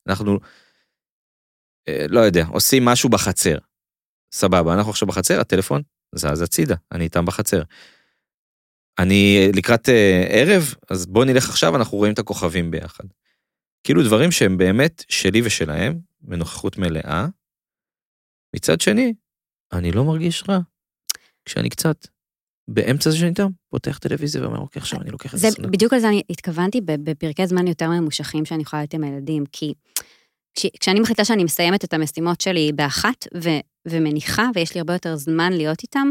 [0.08, 0.38] אנחנו,
[1.88, 3.58] אה, לא יודע, עושים משהו בחצר.
[4.32, 5.82] סבבה, אנחנו עכשיו בחצר, הטלפון
[6.14, 7.62] זז הצידה, אני איתם בחצר.
[8.98, 13.04] אני לקראת אה, ערב, אז בוא נלך עכשיו, אנחנו רואים את הכוכבים ביחד.
[13.86, 17.26] כאילו דברים שהם באמת שלי ושלהם, בנוכחות מלאה.
[18.56, 19.14] מצד שני,
[19.72, 20.58] אני לא מרגיש רע
[21.44, 22.06] כשאני קצת
[22.68, 25.48] באמצע זה שאני איתם, פותח טלוויזיה ואומר, אוקיי, עכשיו אני לוקח את זה.
[25.60, 29.72] בדיוק על זה אני התכוונתי בפרקי זמן יותר ממושכים שאני יכולה להיות עם הילדים, כי
[30.80, 33.48] כשאני מחליטה שאני מסיימת את המשימות שלי באחת ו,
[33.88, 36.08] ומניחה, ויש לי הרבה יותר זמן להיות איתם,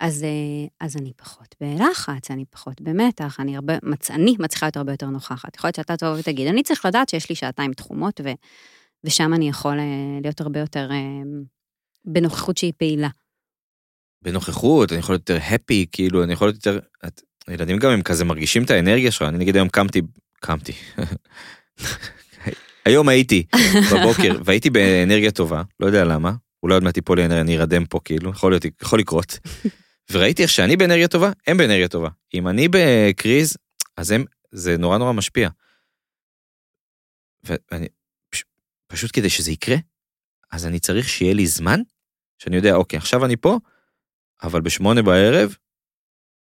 [0.00, 4.92] אז, אה, אז אני פחות בלחץ, אני פחות במתח, אני הרבה, מצעני מצליחה להיות הרבה
[4.92, 5.56] יותר נוכחת.
[5.56, 8.28] יכול להיות שאתה תבוא ותגיד, אני צריך לדעת שיש לי שעתיים תחומות, ו,
[9.04, 10.96] ושם אני יכול אה, להיות הרבה יותר אה,
[12.04, 13.08] בנוכחות שהיא פעילה.
[14.22, 16.78] בנוכחות, אני יכול להיות יותר הפי, כאילו, אני יכול להיות יותר...
[17.06, 20.02] את, ילדים גם הם כזה מרגישים את האנרגיה שלך, אני נגיד היום קמתי,
[20.40, 20.72] קמתי.
[22.84, 23.46] היום הייתי
[23.92, 26.32] בבוקר והייתי באנרגיה טובה, לא יודע למה,
[26.62, 29.38] אולי עוד מעט תיפול לי, אני ארדם פה כאילו, יכול להיות, יכול לקרות.
[30.10, 32.08] וראיתי איך שאני באנרגיה טובה, הם באנרגיה טובה.
[32.34, 33.56] אם אני בקריז,
[33.96, 35.48] אז הם, זה נורא נורא משפיע.
[37.44, 37.86] ואני,
[38.30, 38.44] פש,
[38.86, 39.76] פשוט כדי שזה יקרה,
[40.50, 41.80] אז אני צריך שיהיה לי זמן,
[42.38, 43.58] שאני יודע, אוקיי, עכשיו אני פה,
[44.42, 45.56] אבל בשמונה בערב,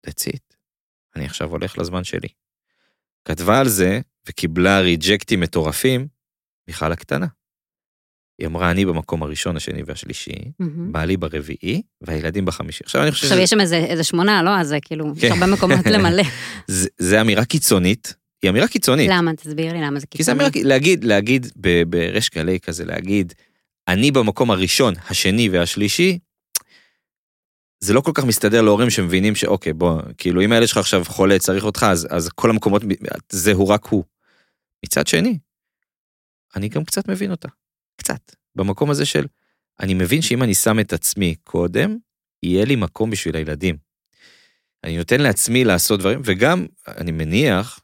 [0.07, 0.55] that's it.
[1.15, 2.27] אני עכשיו הולך לזמן שלי.
[3.25, 6.07] כתבה על זה וקיבלה ריג'קטים מטורפים,
[6.67, 7.27] מיכל הקטנה.
[8.39, 10.31] היא אמרה, אני במקום הראשון, השני והשלישי.
[10.91, 12.83] בעלי ברביעי, והילדים בחמישי.
[12.83, 14.49] עכשיו אני חושב עכשיו, שזה יש שם איזה איזה שמונה, לא?
[14.49, 15.31] אז זה כאילו, יש כן.
[15.31, 16.23] הרבה מקומות למלא.
[16.67, 19.09] זה, זה אמירה קיצונית, היא אמירה קיצונית.
[19.13, 19.33] למה?
[19.33, 20.49] תסביר לי למה זה כי זה קיצוני.
[20.49, 23.33] אמירה, להגיד, להגיד ב- בריש גלי כזה, להגיד,
[23.87, 26.19] אני במקום הראשון, השני והשלישי,
[27.79, 31.39] זה לא כל כך מסתדר להורים שמבינים שאוקיי, בוא, כאילו, אם הילד שלך עכשיו חולה,
[31.39, 32.81] צריך אותך, אז, אז כל המקומות,
[33.29, 34.03] זה הוא רק הוא.
[34.85, 35.37] מצד שני,
[36.55, 37.47] אני גם קצת מבין אותה.
[37.95, 38.35] קצת.
[38.55, 39.25] במקום הזה של,
[39.79, 41.97] אני מבין שאם אני שם את עצמי קודם,
[42.43, 43.77] יהיה לי מקום בשביל הילדים.
[44.83, 47.79] אני נותן לעצמי לעשות דברים, וגם, אני מניח,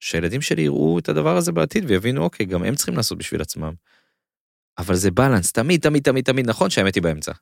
[0.00, 3.72] שהילדים שלי יראו את הדבר הזה בעתיד ויבינו, אוקיי, גם הם צריכים לעשות בשביל עצמם.
[4.78, 7.32] אבל זה בלנס, תמיד, תמיד, תמיד, תמיד נכון שהאמת היא באמצע.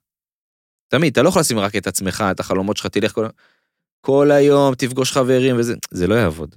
[0.89, 3.27] תמיד, אתה לא יכול לשים רק את עצמך, את החלומות שלך, תלך כל,
[4.01, 6.55] כל היום, תפגוש חברים וזה, זה לא יעבוד.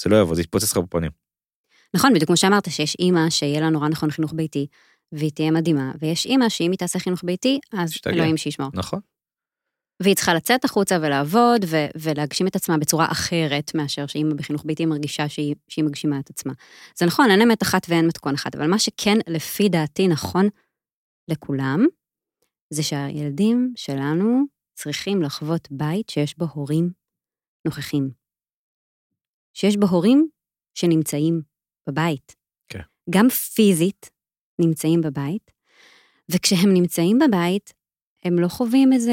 [0.00, 1.10] זה לא יעבוד, זה יתפוצץ לך בפנים.
[1.94, 4.66] נכון, בדיוק כמו שאמרת, שיש אימא שיהיה לה נורא נכון חינוך ביתי,
[5.12, 8.16] והיא תהיה מדהימה, ויש אימא שאם היא תעשה חינוך ביתי, אז שתגיע.
[8.16, 8.68] אלוהים שישמור.
[8.74, 9.00] נכון?
[10.02, 14.86] והיא צריכה לצאת החוצה ולעבוד ו- ולהגשים את עצמה בצורה אחרת מאשר שאימא בחינוך ביתי
[14.86, 16.52] מרגישה שהיא, שהיא מגשימה את עצמה.
[16.98, 20.48] זה נכון, אין אמת אחת ואין מתכון אחד, אבל מה שכן, לפי דעתי, נכון
[21.28, 21.86] לכולם,
[22.70, 26.90] זה שהילדים שלנו צריכים לחוות בית שיש בו הורים
[27.66, 28.10] נוכחים.
[29.54, 30.28] שיש בו הורים
[30.74, 31.53] שנמצאים
[31.86, 32.36] בבית.
[32.68, 32.80] כן.
[33.10, 34.10] גם פיזית
[34.58, 35.50] נמצאים בבית,
[36.28, 37.72] וכשהם נמצאים בבית,
[38.24, 39.12] הם לא חווים איזה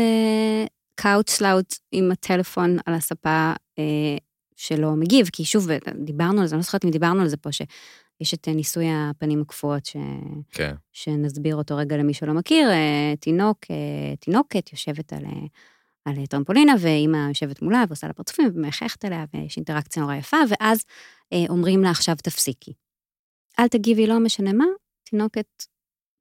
[0.96, 4.18] קאוץ' סלאוט עם הטלפון על הספה אה,
[4.56, 5.68] שלא מגיב, כי שוב,
[6.04, 9.42] דיברנו על זה, אני לא זוכרת אם דיברנו על זה פה, שיש את ניסוי הפנים
[9.42, 9.96] הקפואות, ש...
[10.52, 10.76] כן.
[10.92, 15.48] שנסביר אותו רגע למי שלא מכיר, אה, תינוק, אה, תינוקת יושבת על, אה,
[16.06, 20.84] על טרמפולינה, ואימא יושבת מולה ועושה לה פרצופים ומחייכת אליה, ויש אינטראקציה נורא יפה, ואז
[21.34, 22.74] אה, אומרים לה עכשיו תפסיקי.
[23.60, 24.66] אל תגיבי, לא משנה מה,
[25.04, 25.64] תינוקת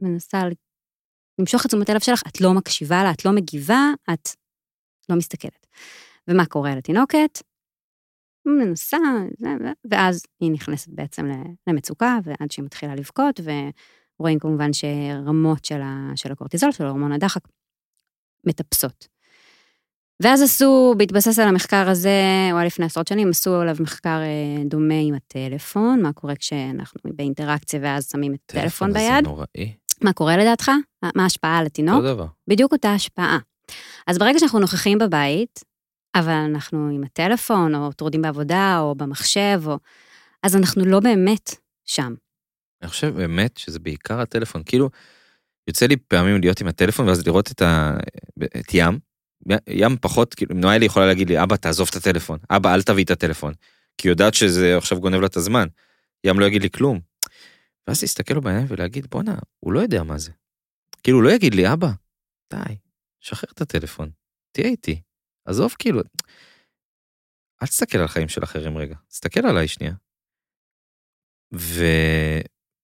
[0.00, 0.42] מנסה
[1.38, 3.80] למשוך את תשומת הלב שלך, את לא מקשיבה לה, את לא מגיבה,
[4.12, 4.28] את
[5.08, 5.66] לא מסתכלת.
[6.28, 7.38] ומה קורה לתינוקת?
[8.46, 8.98] מנסה,
[9.90, 11.26] ואז היא נכנסת בעצם
[11.66, 17.42] למצוקה, ועד שהיא מתחילה לבכות, ורואים כמובן שרמות של, ה, של הקורטיזול, של הורמון הדחק,
[18.46, 19.19] מטפסות.
[20.20, 22.10] ואז עשו, בהתבסס על המחקר הזה,
[22.50, 27.00] הוא היה לפני עשרות שנים, עשו עליו מחקר אה, דומה עם הטלפון, מה קורה כשאנחנו
[27.14, 29.02] באינטראקציה ואז שמים את הטלפון ביד.
[29.24, 29.74] זה נוראי.
[30.02, 30.70] מה קורה לדעתך?
[31.02, 31.94] מה- מה ההשפעה על התינוק?
[31.96, 32.26] אותו דבר.
[32.48, 33.38] בדיוק אותה השפעה.
[34.06, 35.60] אז ברגע שאנחנו נוכחים בבית,
[36.14, 39.78] אבל אנחנו עם הטלפון, או טרודים בעבודה, או במחשב, או...
[40.42, 41.50] אז אנחנו לא באמת
[41.84, 42.14] שם.
[42.82, 44.62] אני חושב באמת שזה בעיקר הטלפון.
[44.66, 44.90] כאילו,
[45.68, 47.96] יוצא לי פעמים להיות עם הטלפון ואז לראות את, ה...
[48.44, 49.09] את ים.
[49.68, 52.38] ים פחות, כאילו, נואלי יכולה להגיד לי, אבא, תעזוב את הטלפון.
[52.50, 53.54] אבא, אל תביא את הטלפון.
[53.98, 55.68] כי היא יודעת שזה עכשיו גונב לה את הזמן.
[56.24, 57.00] ים לא יגיד לי כלום.
[57.86, 60.30] ואז להסתכל לו בעיניים ולהגיד, בואנה, הוא לא יודע מה זה.
[61.02, 61.90] כאילו, הוא לא יגיד לי, אבא,
[62.52, 62.76] די,
[63.20, 64.10] שחרר את הטלפון,
[64.52, 65.02] תהיה איתי.
[65.44, 66.00] עזוב, כאילו,
[67.62, 69.94] אל תסתכל על החיים של אחרים רגע, תסתכל עליי שנייה.
[71.54, 71.84] ו...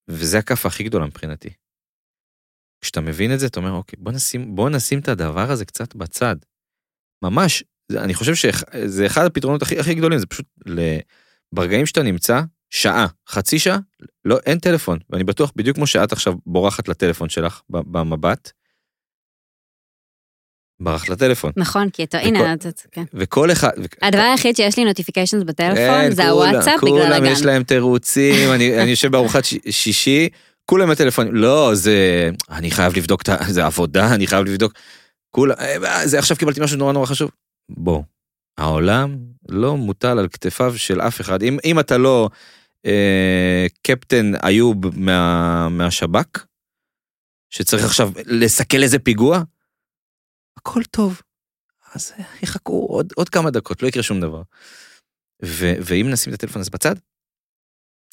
[0.07, 1.49] וזה הכאפה הכי גדולה מבחינתי.
[2.81, 5.95] כשאתה מבין את זה, אתה אומר, אוקיי, בוא נשים, בוא נשים את הדבר הזה קצת
[5.95, 6.35] בצד.
[7.23, 10.45] ממש, אני חושב שזה אחד הפתרונות הכי, הכי גדולים, זה פשוט.
[11.53, 13.77] ברגעים שאתה נמצא, שעה, חצי שעה,
[14.25, 14.99] לא, אין טלפון.
[15.09, 18.51] ואני בטוח, בדיוק כמו שאת עכשיו בורחת לטלפון שלך במבט,
[20.79, 21.51] ברחת לטלפון.
[21.57, 23.03] נכון, כי אתה, הנה, אתה, כן.
[23.13, 23.69] וכל אחד...
[24.01, 27.31] הדבר היחיד שיש לי נוטיפיקיישנס בטלפון כן, זה כולם- הוואטסאפ בגלל כולם הגן.
[27.31, 30.29] יש להם תירוצים, אני, יושב בארוחת שישי,
[30.71, 34.73] כולם בטלפונים, לא, זה, אני חייב לבדוק, את זה עבודה, אני חייב לבדוק,
[35.29, 37.31] כולם, אה, זה עכשיו קיבלתי משהו נורא נורא חשוב.
[37.69, 38.03] בוא,
[38.57, 39.17] העולם
[39.49, 42.29] לא מוטל על כתפיו של אף אחד, אם, אם אתה לא
[42.85, 46.45] אה, קפטן איוב מה, מהשב"כ,
[47.49, 49.43] שצריך עכשיו לסכל איזה פיגוע,
[50.57, 51.21] הכל טוב.
[51.93, 54.41] אז יחכו עוד, עוד כמה דקות, לא יקרה שום דבר.
[55.45, 56.95] ו, ואם נשים את הטלפון הזה בצד,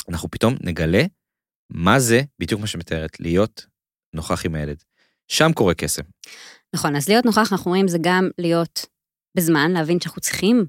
[0.09, 1.03] אנחנו פתאום נגלה
[1.71, 3.67] מה זה בדיוק מה שמתארת, להיות
[4.15, 4.83] נוכח עם הילד.
[5.29, 6.03] שם קורה קסם.
[6.75, 8.87] נכון, אז להיות נוכח, אנחנו רואים, זה גם להיות
[9.37, 10.67] בזמן, להבין שאנחנו צריכים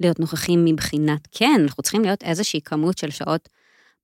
[0.00, 3.48] להיות נוכחים מבחינת, כן, אנחנו צריכים להיות איזושהי כמות של שעות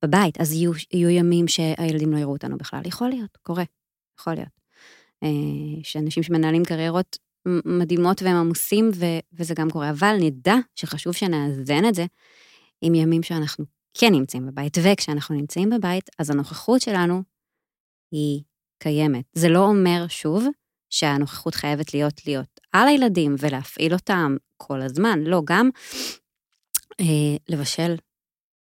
[0.05, 3.65] בבית, אז יהיו, יהיו ימים שהילדים לא יראו אותנו בכלל, יכול להיות, קורה,
[4.21, 4.61] יכול להיות.
[5.23, 7.19] אה, שאנשים שמנהלים קריירות
[7.65, 12.07] מדהימות והם עמוסים, ו, וזה גם קורה, אבל נדע שחשוב שנאזן את זה
[12.81, 17.23] עם ימים שאנחנו כן נמצאים בבית, וכשאנחנו נמצאים בבית, אז הנוכחות שלנו
[18.13, 18.43] היא
[18.79, 19.25] קיימת.
[19.33, 20.45] זה לא אומר, שוב,
[20.91, 25.71] שהנוכחות חייבת להיות להיות על הילדים ולהפעיל אותם כל הזמן, לא, גם
[27.01, 27.95] אה, לבשל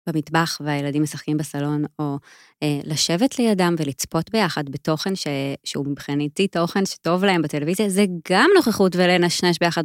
[0.09, 2.19] במטבח והילדים משחקים בסלון, או
[2.63, 5.27] אה, לשבת לידם ולצפות ביחד בתוכן ש,
[5.65, 9.85] שהוא מבחינתי תוכן שטוב להם בטלוויזיה, זה גם נוכחות ולנשנש ביחד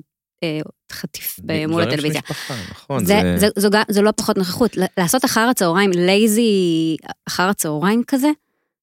[0.91, 2.21] חטיף מול הטלוויזיה.
[2.21, 3.47] משפחה, נכון, זה, זה...
[3.55, 4.77] זה, זו, זו לא פחות נוכחות.
[4.97, 6.97] לעשות אחר הצהריים, לייזי
[7.27, 8.29] אחר הצהריים כזה,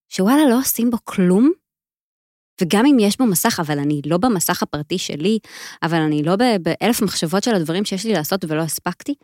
[0.08, 1.50] שוואלה לא עושים בו כלום,
[2.60, 5.38] וגם אם יש בו מסך, אבל אני לא במסך הפרטי שלי,
[5.82, 9.14] אבל אני לא באלף מחשבות של הדברים שיש לי לעשות ולא הספקתי,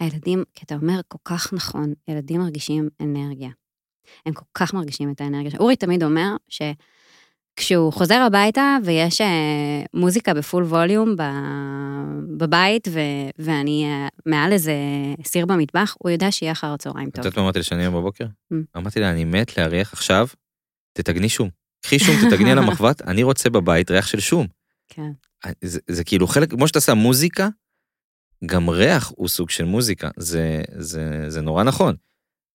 [0.00, 3.50] הילדים, כי אתה אומר כל כך נכון, ילדים מרגישים אנרגיה.
[4.26, 5.50] הם כל כך מרגישים את האנרגיה.
[5.58, 6.36] אורי תמיד אומר
[7.60, 11.16] שכשהוא חוזר הביתה ויש אה, מוזיקה בפול ווליום
[12.36, 13.00] בבית, ו,
[13.38, 14.72] ואני אה, מעל איזה
[15.24, 17.20] סיר במטבח, הוא יודע שיהיה אחר הצהריים טוב.
[17.20, 18.24] את יודעת מה אמרתי לשני היום בבוקר?
[18.24, 18.56] Mm.
[18.76, 20.28] אמרתי לה, אני מת להריח עכשיו,
[20.92, 21.48] תתגני שום.
[21.80, 24.46] קחי שום, תתגני על המחבת, אני רוצה בבית ריח של שום.
[24.88, 25.10] כן.
[25.64, 27.48] זה, זה כאילו חלק, כמו שאתה עושה מוזיקה,
[28.46, 31.94] גם ריח הוא סוג של מוזיקה, זה, זה, זה נורא נכון.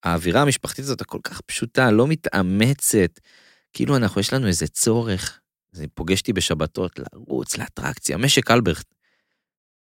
[0.03, 3.19] האווירה המשפחתית הזאת הכל כך פשוטה, לא מתאמצת,
[3.73, 5.39] כאילו אנחנו, יש לנו איזה צורך,
[5.77, 8.85] אני פוגשתי בשבתות לרוץ לאטרקציה, משק אלברט.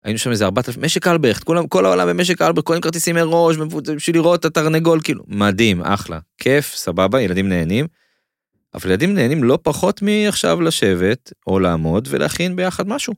[0.05, 3.57] היינו שם איזה ארבעת אלפים, משק אלברט, כולם, כל העולם במשק אלברט, קונים כרטיסים מראש,
[3.97, 7.87] בשביל לראות את התרנגול, כאילו, מדהים, אחלה, כיף, סבבה, ילדים נהנים.
[8.75, 13.15] אבל ילדים נהנים לא פחות מעכשיו לשבת או לעמוד ולהכין ביחד משהו.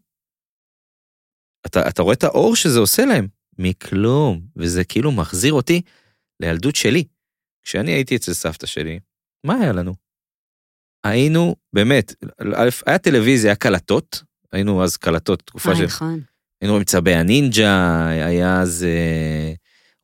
[1.66, 3.28] אתה, אתה רואה את האור שזה עושה להם?
[3.58, 5.82] מכלום, וזה כאילו מחזיר אותי
[6.40, 7.04] לילדות שלי.
[7.62, 8.98] כשאני הייתי אצל סבתא שלי,
[9.44, 9.94] מה היה לנו?
[11.04, 12.14] היינו, באמת,
[12.86, 15.84] היה טלוויזיה, היה קלטות, היינו אז קלטות, תקופה של...
[15.84, 16.20] נכון.
[16.60, 19.52] היינו רואים צבי הנינג'ה, היה אז אה,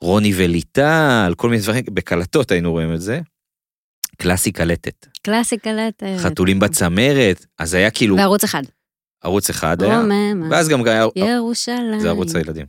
[0.00, 3.20] רוני וליטל, כל מיני דברים, בקלטות היינו רואים את זה.
[4.16, 5.06] קלאסי קלטת.
[5.22, 6.06] קלאסי קלטת.
[6.18, 8.16] חתולים בצמרת, אז היה כאילו...
[8.16, 8.62] בערוץ אחד.
[9.22, 10.48] ערוץ אחד היה, רוממה.
[10.50, 11.06] ואז גם היה...
[11.16, 12.00] ירושלים.
[12.00, 12.66] זה ערוץ הילדים.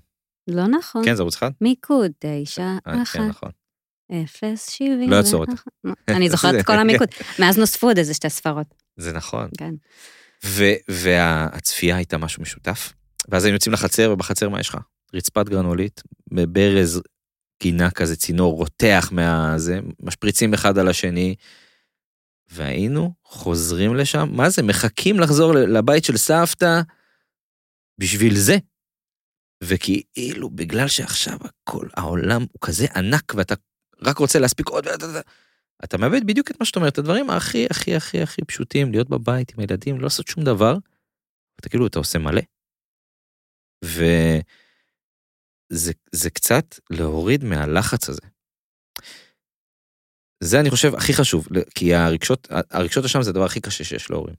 [0.48, 1.06] לא נכון.
[1.06, 1.50] כן, זה ערוץ אחד?
[1.62, 3.50] מיקוד תשע, אה, אחת, כן, נכון.
[4.12, 5.10] אפס, שבעים.
[5.10, 5.54] לא אעצור אותה.
[6.08, 7.08] אני זוכרת את כל המיקוד.
[7.40, 8.68] מאז נוספו עוד איזה שתי ספרות.
[8.98, 9.50] זה נכון.
[9.58, 9.74] כן.
[10.90, 12.94] והצפייה הייתה משהו משותף.
[13.30, 14.78] ואז היינו יוצאים לחצר, ובחצר מה יש לך?
[15.14, 17.02] רצפת גרנולית, בברז
[17.64, 21.36] גינה כזה, צינור רותח מהזה, משפריצים אחד על השני,
[22.52, 26.82] והיינו חוזרים לשם, מה זה, מחכים לחזור לבית של סבתא
[27.98, 28.58] בשביל זה.
[29.64, 33.56] וכאילו, בגלל שעכשיו הכל, העולם הוא כזה ענק, ואתה
[34.02, 34.86] רק רוצה להספיק עוד,
[35.84, 39.10] אתה מאבד בדיוק את מה שאתה אומר, את הדברים הכי הכי הכי הכי פשוטים, להיות
[39.10, 40.78] בבית עם הילדים, לא לעשות שום דבר,
[41.60, 42.42] אתה כאילו, אתה עושה מלא.
[45.72, 48.22] וזה קצת להוריד מהלחץ הזה.
[50.44, 54.36] זה אני חושב הכי חשוב, כי הרגשות, הרגשות אשם זה הדבר הכי קשה שיש להורים.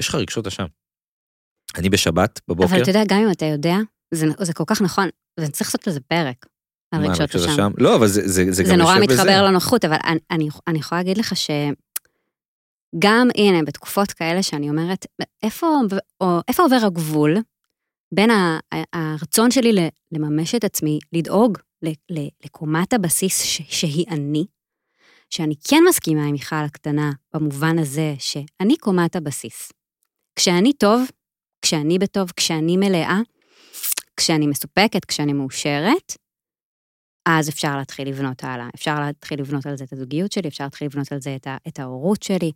[0.00, 0.66] יש לך רגשות אשם.
[1.78, 2.74] אני בשבת בבוקר...
[2.74, 3.74] אבל אתה יודע, גם אם אתה יודע,
[4.14, 5.08] זה, זה כל כך נכון,
[5.40, 6.46] ואני צריך לעשות לזה פרק.
[6.90, 7.70] על מה, רגשות אשם.
[7.78, 9.14] לא, אבל זה, זה, זה, זה גם נורא יושב בזה.
[9.14, 15.06] מתחבר לנוחות, אבל אני, אני, אני יכולה להגיד לך שגם, הנה, בתקופות כאלה שאני אומרת,
[15.42, 15.66] איפה,
[16.20, 17.36] או, איפה עובר הגבול
[18.14, 18.58] בין ה,
[18.92, 19.72] הרצון שלי
[20.12, 21.58] לממש את עצמי, לדאוג
[22.44, 24.46] לקומת הבסיס ש, שהיא אני,
[25.30, 29.72] שאני כן מסכימה עם מיכל הקטנה במובן הזה שאני קומת הבסיס.
[30.36, 31.02] כשאני טוב,
[31.62, 33.20] כשאני בטוב, כשאני מלאה,
[34.16, 36.16] כשאני מסופקת, כשאני מאושרת,
[37.26, 38.68] אז אפשר להתחיל לבנות הלאה.
[38.74, 41.56] אפשר להתחיל לבנות על זה את הזוגיות שלי, אפשר להתחיל לבנות על זה את, ה,
[41.68, 42.52] את ההורות שלי,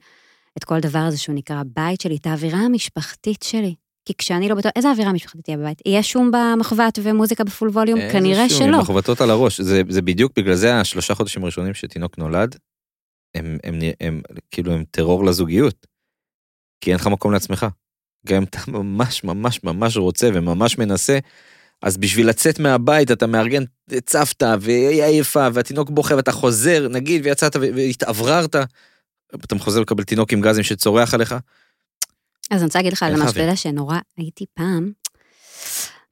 [0.59, 3.75] את כל דבר הזה שהוא נקרא בית שלי, את האווירה המשפחתית שלי.
[4.05, 5.83] כי כשאני לא בטוח, איזה אווירה משפחתית תהיה בבית?
[5.87, 8.01] יהיה שום במחבת ומוזיקה בפול ווליום?
[8.13, 8.77] כנראה איזה שום, שלא.
[8.77, 12.57] עם מחבטות על הראש, זה, זה בדיוק בגלל זה השלושה חודשים הראשונים שתינוק נולד,
[13.35, 15.87] הם, הם, הם, הם כאילו הם טרור לזוגיות.
[16.81, 17.67] כי אין לך מקום לעצמך.
[18.27, 21.19] גם אם אתה ממש ממש ממש רוצה וממש מנסה,
[21.83, 23.63] אז בשביל לצאת מהבית אתה מארגן
[23.97, 28.57] את סבתא והיא עייפה והתינוק בוכה ואתה חוזר נגיד ויצאת והתאווררת.
[29.35, 31.35] אתה חוזר לקבל תינוק עם גזים שצורח עליך.
[32.51, 33.31] אז אני רוצה להגיד לך על משהו?
[33.31, 34.93] אתה יודע שנורא הייתי פעם,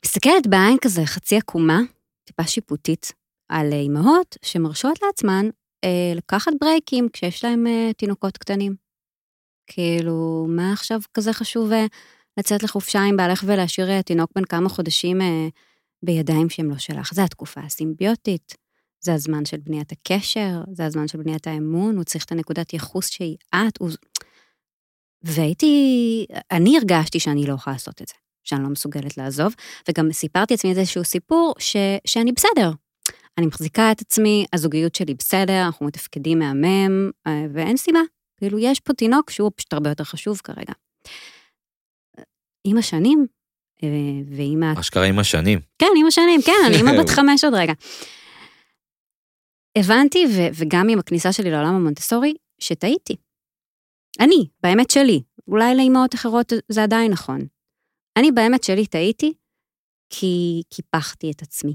[0.05, 1.81] מסתכלת בעין כזה חצי עקומה,
[2.25, 3.13] טיפה שיפוטית,
[3.49, 5.47] על אה, אימהות שמרשות לעצמן
[5.85, 8.75] אה, לקחת ברייקים כשיש להם אה, תינוקות קטנים.
[9.67, 11.87] כאילו, מה עכשיו כזה חשוב אה,
[12.39, 15.49] לצאת לחופשה עם בעלך ולהשאיר אה, תינוק בן כמה חודשים אה,
[16.03, 17.15] בידיים שהם לא שלך?
[17.15, 18.55] זה התקופה הסימביוטית,
[19.01, 23.11] זה הזמן של בניית הקשר, זה הזמן של בניית האמון, הוא צריך את הנקודת ייחוס
[23.11, 23.91] שהיא את, הוא...
[25.23, 29.55] והייתי, אני הרגשתי שאני לא יכולה לעשות את זה, שאני לא מסוגלת לעזוב,
[29.89, 32.71] וגם סיפרתי לעצמי איזשהו סיפור ש, שאני בסדר.
[33.39, 38.01] אני מחזיקה את עצמי, הזוגיות שלי בסדר, אנחנו מתפקדים מהמם, אה, ואין סיבה.
[38.37, 40.73] כאילו, יש פה תינוק שהוא פשוט הרבה יותר חשוב כרגע.
[42.71, 43.27] עם השנים,
[43.83, 43.89] אה,
[44.37, 44.81] ועם ה...
[44.81, 45.61] אשכרה עם השנים.
[45.79, 47.73] כן, עם השנים, כן, אני אימא בת חמש עוד רגע.
[49.79, 53.17] הבנתי, ו- וגם עם הכניסה שלי לעולם המונטסורי, שטעיתי.
[54.21, 57.41] אני, באמת שלי, אולי לאימהות אחרות זה עדיין נכון.
[58.17, 59.33] אני באמת שלי טעיתי,
[60.11, 61.75] כי קיפחתי את עצמי.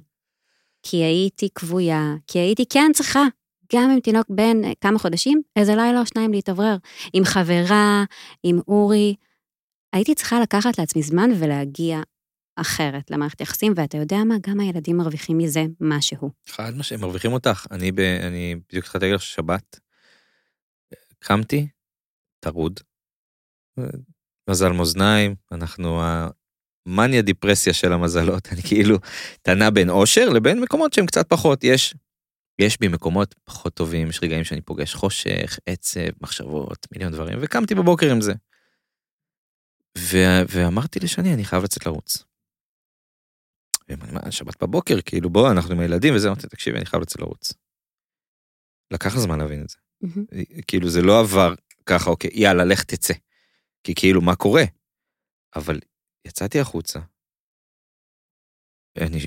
[0.83, 3.23] כי הייתי כבויה, כי הייתי כן צריכה,
[3.73, 6.75] גם עם תינוק בן אה, כמה חודשים, איזה לילה או שניים להתאוורר.
[7.13, 8.03] עם חברה,
[8.43, 9.15] עם אורי.
[9.93, 12.01] הייתי צריכה לקחת לעצמי זמן ולהגיע
[12.55, 14.35] אחרת למערכת יחסים, ואתה יודע מה?
[14.47, 16.31] גם הילדים מרוויחים מזה משהו.
[16.47, 17.67] חד משמעית, מרוויחים אותך.
[17.71, 19.79] אני, ב, אני בדיוק התחלתי להגיד לך שבת,
[21.19, 21.67] קמתי,
[22.39, 22.79] טרוד,
[24.49, 28.97] מזל מאזניים, אנחנו המאניה דיפרסיה של המזלות, אני כאילו
[29.41, 31.95] טענה בין אושר לבין מקומות שהם קצת פחות, יש,
[32.59, 37.75] יש בי מקומות פחות טובים, יש רגעים שאני פוגש חושך, עצב, מחשבות, מיליון דברים, וקמתי
[37.75, 38.33] בבוקר עם זה.
[39.97, 40.17] ו,
[40.49, 42.23] ואמרתי לשני, אני חייב לצאת לרוץ.
[44.29, 47.53] שבת בבוקר, כאילו בוא, אנחנו עם הילדים וזה, אמרתי, תקשיבי, אני חייב לצאת לרוץ.
[48.91, 49.77] לקח זמן להבין את זה.
[50.03, 50.61] Mm-hmm.
[50.67, 51.53] כאילו זה לא עבר
[51.85, 53.13] ככה, אוקיי, יאללה, לך תצא.
[53.83, 54.63] כי כאילו, מה קורה?
[55.55, 55.79] אבל
[56.27, 56.99] יצאתי החוצה.
[58.97, 59.19] אני,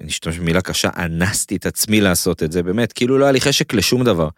[0.00, 3.40] אני אשתמש במילה קשה, אנסתי את עצמי לעשות את זה, באמת, כאילו לא היה לי
[3.40, 4.28] חשק לשום דבר.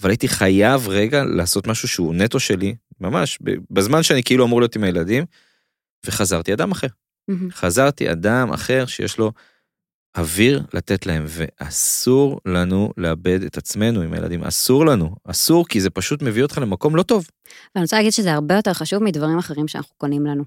[0.00, 3.38] אבל הייתי חייב רגע לעשות משהו שהוא נטו שלי, ממש,
[3.70, 5.24] בזמן שאני כאילו אמור להיות עם הילדים,
[6.06, 6.86] וחזרתי אדם אחר.
[7.30, 7.52] Mm-hmm.
[7.52, 9.32] חזרתי אדם אחר שיש לו
[10.16, 15.90] אוויר לתת להם, ואסור לנו לאבד את עצמנו עם הילדים, אסור לנו, אסור, כי זה
[15.90, 17.26] פשוט מביא אותך למקום לא טוב.
[17.74, 20.44] ואני רוצה להגיד שזה הרבה יותר חשוב מדברים אחרים שאנחנו קונים לנו,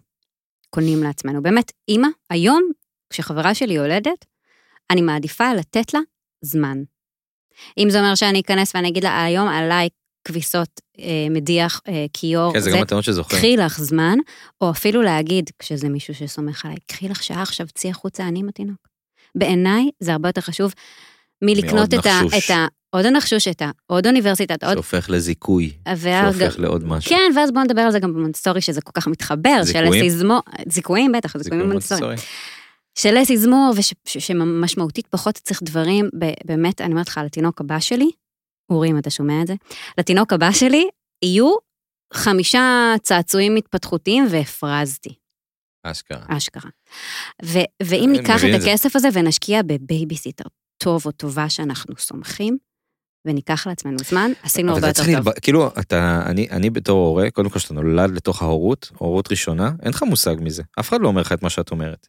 [0.69, 1.43] קונים לעצמנו.
[1.43, 2.71] באמת, אימא, היום,
[3.09, 4.25] כשחברה שלי יולדת,
[4.91, 5.99] אני מעדיפה לתת לה
[6.41, 6.77] זמן.
[7.77, 9.89] אם זה אומר שאני אכנס ואני אגיד לה, היום עליי
[10.25, 12.53] כביסות, אה, מדיח, אה, כיור.
[12.53, 13.37] כן, זה, זה גם מתנות שזוכר.
[13.37, 14.17] קחי לך זמן,
[14.61, 18.49] או אפילו להגיד, כשזה מישהו שסומך עליי, קחי לך שעה עכשיו, צאי החוצה, אני עם
[18.49, 18.87] התינוק.
[19.35, 20.73] בעיניי זה הרבה יותר חשוב
[21.41, 22.67] מלקנות את ה, את ה...
[22.91, 24.73] עוד הנחשוש, את העוד אוניברסיטת, עוד...
[24.73, 25.71] שהופך לזיכוי.
[26.39, 27.09] שהופך לעוד משהו.
[27.09, 29.63] כן, ואז בואו נדבר על זה גם במונטסורי, שזה כל כך מתחבר.
[29.63, 30.03] זיכויים?
[30.03, 32.15] של זיכויים, זיכויים בטח, זיכויים במונטסורי.
[32.95, 33.73] של לסי זמור,
[34.07, 36.09] ושמשמעותית פחות צריך דברים,
[36.45, 38.09] באמת, אני אומרת לך, לתינוק הבא שלי,
[38.69, 39.53] אורי, אם אתה שומע את זה,
[39.97, 40.89] לתינוק הבא שלי,
[41.25, 41.55] יהיו
[42.13, 45.13] חמישה צעצועים התפתחותיים והפרזתי.
[45.83, 46.25] אשכרה.
[46.27, 46.69] אשכרה.
[47.45, 50.43] ו- ואם ניקח את הכסף הזה ונשקיע בבייביסיטר
[50.77, 52.57] טוב או טובה שאנחנו סומכים,
[53.25, 55.33] וניקח לעצמנו זמן, עשינו הרבה יותר טוב.
[55.41, 59.89] כאילו, אתה, אני, אני בתור הורה, קודם כל שאתה נולד לתוך ההורות, הורות ראשונה, אין
[59.89, 60.63] לך מושג מזה.
[60.79, 62.07] אף אחד לא אומר לך את מה שאת אומרת.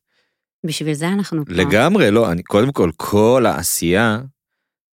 [0.67, 1.53] בשביל זה אנחנו פה.
[1.53, 4.21] לגמרי, לא, אני, קודם כל, כל העשייה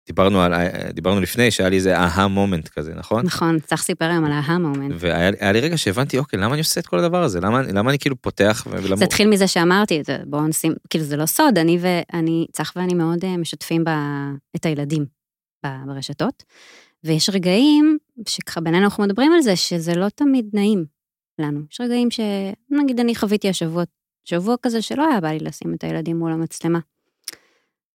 [0.08, 0.54] דיברנו על,
[0.94, 3.26] דיברנו לפני שהיה לי איזה aha moment כזה, נכון?
[3.26, 4.96] נכון, צריך סיפר היום על aha moment.
[5.00, 7.40] והיה לי רגע שהבנתי, אוקיי, למה אני עושה את כל הדבר הזה?
[7.42, 8.96] למה, למה אני כאילו פותח ולמה...
[8.96, 13.26] זה התחיל מזה שאמרתי, בואו נשים, כאילו זה לא סוד, אני ואני, צח ואני מאוד
[13.26, 13.90] אה, משתפים ב,
[14.56, 15.06] את הילדים
[15.86, 16.44] ברשתות,
[17.04, 20.86] ויש רגעים שככה בינינו אנחנו מדברים על זה, שזה לא תמיד נעים
[21.40, 21.60] לנו.
[21.72, 23.84] יש רגעים שנגיד אני חוויתי השבוע,
[24.26, 26.80] שבוע כזה שלא היה בא לי לשים את הילדים מול המצלמה.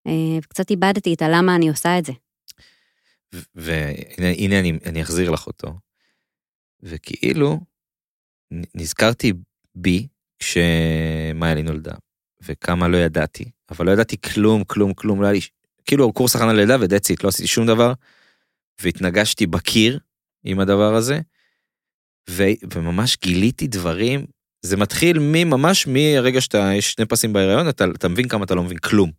[0.07, 2.13] אה, וקצת איבדתי את הלמה אני עושה את זה.
[3.55, 5.75] והנה אני, אני אחזיר לך אותו.
[6.83, 7.61] וכאילו,
[8.75, 9.33] נזכרתי
[9.75, 10.07] בי
[10.39, 11.95] כשמאיילי נולדה,
[12.43, 15.41] וכמה לא ידעתי, אבל לא ידעתי כלום, כלום, כלום, לא היה לי,
[15.85, 17.93] כאילו קורס הכנה לידה ודצית, לא עשיתי שום דבר,
[18.83, 19.99] והתנגשתי בקיר
[20.45, 21.21] עם הדבר הזה,
[22.31, 24.27] ו, וממש גיליתי דברים,
[24.63, 28.63] זה מתחיל ממש מהרגע שאתה, יש שני פסים בהיריון, אתה, אתה מבין כמה אתה לא
[28.63, 29.11] מבין כלום.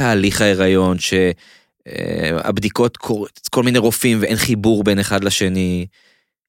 [0.00, 0.96] תהליך ההיריון,
[1.88, 5.86] שהבדיקות קורות, כל מיני רופאים ואין חיבור בין אחד לשני,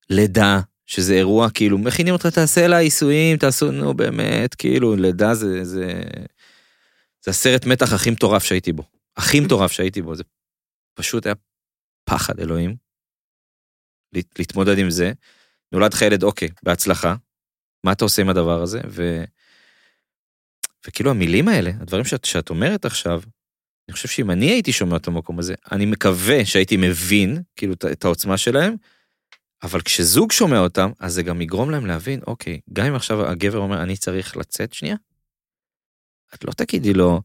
[0.09, 5.63] לידה, שזה אירוע, כאילו, מכינים אותך, תעשה לה עיסויים, תעשו, נו באמת, כאילו, לידה זה,
[5.63, 6.01] זה,
[7.21, 8.83] זה הסרט מתח הכי מטורף שהייתי בו.
[9.17, 10.23] הכי מטורף שהייתי בו, זה
[10.93, 11.35] פשוט היה
[12.03, 12.75] פחד אלוהים.
[14.39, 15.11] להתמודד עם זה.
[15.71, 17.15] נולד לך ילד, אוקיי, בהצלחה.
[17.83, 18.81] מה אתה עושה עם הדבר הזה?
[18.89, 19.23] ו...
[20.87, 23.21] וכאילו המילים האלה, הדברים שאת, שאת אומרת עכשיו,
[23.87, 28.05] אני חושב שאם אני הייתי שומע את המקום הזה, אני מקווה שהייתי מבין, כאילו, את
[28.05, 28.75] העוצמה שלהם,
[29.63, 33.57] אבל כשזוג שומע אותם, אז זה גם יגרום להם להבין, אוקיי, גם אם עכשיו הגבר
[33.57, 34.95] אומר, אני צריך לצאת שנייה,
[36.35, 37.21] את לא תגידי לו,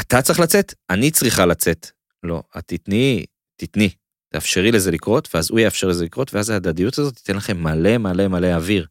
[0.00, 1.90] אתה צריך לצאת, אני צריכה לצאת.
[2.22, 3.24] לא, את תתני,
[3.56, 3.90] תתני,
[4.28, 8.28] תאפשרי לזה לקרות, ואז הוא יאפשר לזה לקרות, ואז ההדדיות הזאת תיתן לכם מלא מלא
[8.28, 8.86] מלא אוויר.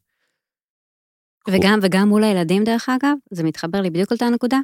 [1.48, 4.58] וגם, וגם מול הילדים, דרך אגב, זה מתחבר לי בדיוק לאותה נקודה.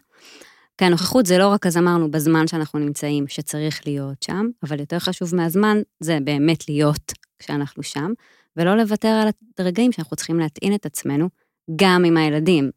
[0.78, 4.98] כי הנוכחות זה לא רק, אז אמרנו, בזמן שאנחנו נמצאים, שצריך להיות שם, אבל יותר
[4.98, 8.12] חשוב מהזמן, זה באמת להיות כשאנחנו שם,
[8.56, 11.28] ולא לוותר על הרגעים שאנחנו צריכים להטעין את עצמנו
[11.76, 12.70] גם עם הילדים.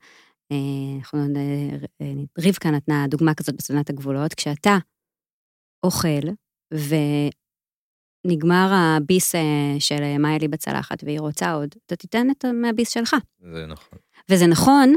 [0.52, 0.58] אה,
[1.00, 1.26] אנחנו, אה,
[2.02, 2.14] אה,
[2.48, 4.78] רבקה נתנה דוגמה כזאת בסדנת הגבולות, כשאתה
[5.84, 6.28] אוכל
[8.26, 9.36] ונגמר הביס
[9.80, 13.16] של מאיילי בצלחת והיא רוצה עוד, אתה תיתן את מהביס שלך.
[13.54, 14.00] זה נכון.
[14.30, 14.94] וזה נכון,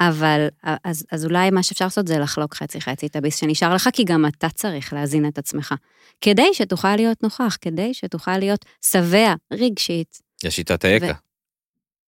[0.00, 0.48] אבל
[0.84, 4.26] אז, אז אולי מה שאפשר לעשות זה לחלוק חצי-חצי את הביס שנשאר לך, כי גם
[4.26, 5.74] אתה צריך להזין את עצמך.
[6.20, 10.20] כדי שתוכל להיות נוכח, כדי שתוכל להיות שבע רגשית.
[10.44, 11.12] יש שיטת האקה.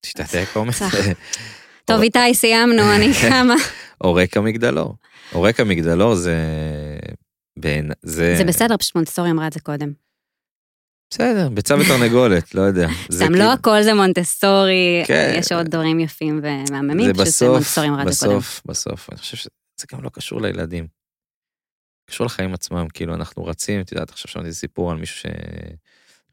[0.06, 0.74] שיטת האקה אומרת.
[1.84, 3.54] טוב, איתי, סיימנו, אני קמה.
[3.98, 4.94] עורק המגדלור.
[5.32, 6.36] עורק המגדלור זה...
[7.58, 7.90] בין...
[8.02, 8.34] זה...
[8.36, 9.92] זה בסדר, פשוט מונטסורי אמרה את זה קודם.
[11.12, 12.88] בסדר, ביצה ותרנגולת, לא יודע.
[13.12, 15.34] סתם, כאילו- לא הכל זה מונטסורי, כן.
[15.38, 17.58] יש עוד דברים יפים ומהממים, זה בסוף.
[18.06, 19.50] בסוף, בסוף, אני חושב שזה
[19.92, 20.86] גם לא קשור לילדים.
[22.10, 25.16] קשור לחיים עצמם, כאילו אנחנו רצים, את יודעת, עכשיו שמעתי סיפור על מישהו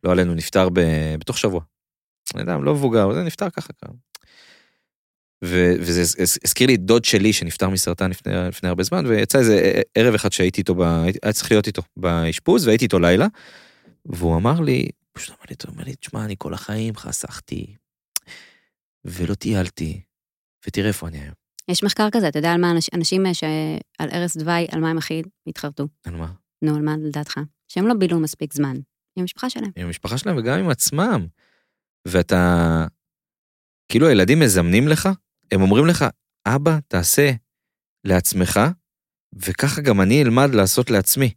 [0.04, 0.80] שלא עלינו נפטר ב...
[1.20, 1.62] בתוך שבוע.
[2.42, 3.74] יודע, לא מבוגר, זה נפטר ככה
[5.82, 9.82] וזה הז- הז- הזכיר לי דוד שלי שנפטר מסרטן לפני, לפני הרבה זמן, ויצא איזה
[9.96, 10.76] ערב אחד שהייתי איתו.
[11.24, 13.28] היה צריך להיות איתו באשפוז, והייתי איתו לילה,
[14.06, 17.76] והוא אמר לי, פשוט אמר לי, הוא אמר לי, תשמע, אני כל החיים חסכתי,
[19.06, 20.02] ולא טיילתי,
[20.68, 21.34] ותראה איפה אני היום.
[21.68, 24.90] יש מחקר כזה, אתה יודע על מה אנש- אנשים אה, שעל ערש דווי, על מה
[24.90, 25.88] הם הכי התחרטו?
[26.06, 26.32] על מה?
[26.62, 27.40] נו, על מה לדעתך?
[27.68, 28.84] שהם לא בילו מספיק זמן עם
[29.22, 29.72] המשפחה שלהם.
[29.76, 31.28] עם המשפחה שלהם וגם עם עצמם.
[32.08, 32.86] ואתה,
[33.92, 35.10] כאילו הילדים מזמנים לך,
[35.52, 36.06] הם אומרים לך,
[36.48, 37.32] אבא, תעשה
[38.04, 38.60] לעצמך,
[39.36, 41.34] וככה גם אני אלמד לעשות לעצמי.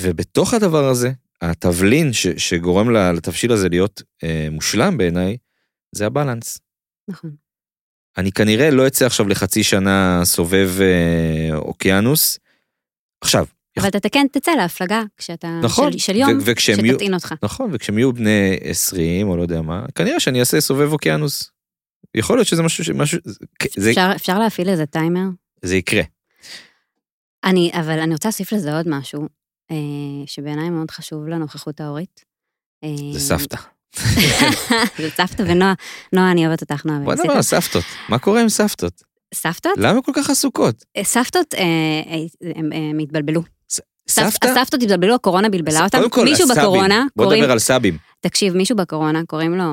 [0.00, 1.12] ובתוך הדבר הזה,
[1.50, 5.36] התבלין ש, שגורם לתבשיל הזה להיות אה, מושלם בעיניי,
[5.92, 6.58] זה הבלנס.
[7.08, 7.30] נכון.
[8.18, 12.38] אני כנראה לא אצא עכשיו לחצי שנה סובב אה, אוקיינוס.
[13.20, 13.46] עכשיו,
[13.78, 15.60] אבל אתה כן תצא להפלגה כשאתה...
[15.62, 17.34] נכון, של- של יום, וכשהם יהיו- שתטעין אותך.
[17.42, 21.50] נכון, וכשהם יהיו בני 20 או לא יודע מה, כנראה שאני אעשה סובב אוקיינוס.
[22.14, 23.18] יכול להיות שזה משהו, משהו
[23.76, 25.24] זה, אפשר- אפשר להפעיל איזה טיימר?
[25.62, 26.02] זה יקרה.
[27.44, 29.28] אני, אבל אני רוצה להוסיף לזה עוד משהו,
[30.26, 32.24] שבעיניי מאוד חשוב לנוכחות ההורית.
[32.84, 33.56] אה, זה סבתא.
[34.98, 35.74] זה סבתא ונועה,
[36.12, 36.98] נועה, אני אוהבת אותך, נועה.
[36.98, 37.84] בוא נדבר על סבתות.
[38.08, 39.02] מה קורה עם סבתות?
[39.34, 39.72] סבתות?
[39.76, 40.84] למה כל כך עסוקות?
[40.96, 41.60] אה, סבתות, אה,
[42.06, 42.52] אה,
[42.90, 43.42] הם התבלבלו.
[44.08, 44.46] סבתא?
[44.46, 45.98] הסבתות התבלבלו, הקורונה בלבלה אותם.
[45.98, 46.48] קודם כל, מישהו.
[46.48, 47.98] בקורונה, בוא נדבר על סבים.
[48.20, 49.64] תקשיב, מישהו בקורונה, קוראים לו,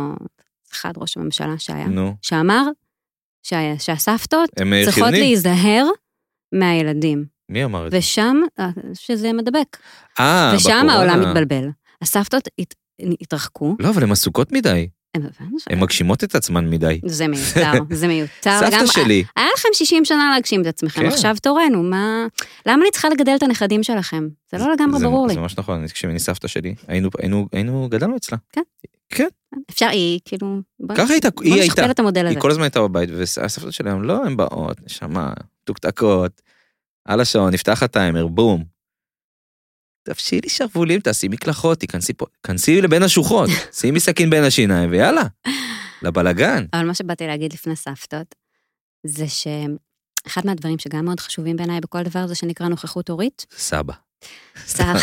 [0.74, 1.86] אחד ראש הממשלה שהיה,
[2.22, 2.64] שאמר
[3.44, 5.12] שה- שהסבתות אה, צריכות.
[5.12, 5.86] להיזהר
[6.54, 7.98] מהילדים, מי אמר את זה?
[7.98, 9.78] ושם, אה, שזה מדבק,
[10.20, 10.94] אה, ושם בקורונה.
[10.94, 11.70] העולם מתבלבל.
[12.02, 12.76] הסבתות הת-
[13.22, 14.88] התרחקו, לא, אבל הן עסוקות מדי.
[15.70, 17.02] הן מגשימות את עצמן מדי.
[17.06, 18.60] זה מיותר, זה מיותר.
[18.60, 21.08] סבתא שלי, היה לכם 60 שנה להגשים את עצמכם, כן.
[21.08, 22.26] עכשיו תורנו, מה...
[22.66, 24.28] למה אני צריכה לגדל את הנכדים שלכם?
[24.52, 25.34] זה לא לגמרי ברור לי.
[25.34, 28.38] זה ממש נכון, כשאני סבתא שלי, היינו, גדלנו אצלה.
[29.70, 30.60] אפשר, היא כאילו...
[30.80, 31.66] בוא- ככה הייתה, בוא היא הייתה.
[31.74, 32.30] נשכפל את המודל הזה.
[32.30, 35.34] היא כל הזמן הייתה בבית, והסבתות שלהם, לא, הן באות, נשמה,
[35.64, 36.42] תוקתקות,
[37.06, 38.64] על השעון, נפתח הטיימר, בום.
[40.04, 43.50] תפשילי שרוולים, תעשי מקלחות, תיכנסי פה, כנסי לבין השוחות,
[43.80, 45.24] שימי סכין בין השיניים, ויאללה,
[46.02, 46.66] לבלגן.
[46.74, 48.36] אבל מה שבאתי להגיד לפני סבתות,
[49.06, 53.46] זה שאחד מהדברים שגם מאוד חשובים בעיניי בכל דבר זה שנקרא נוכחות הורית.
[53.52, 53.94] סבא.
[54.58, 55.02] סך,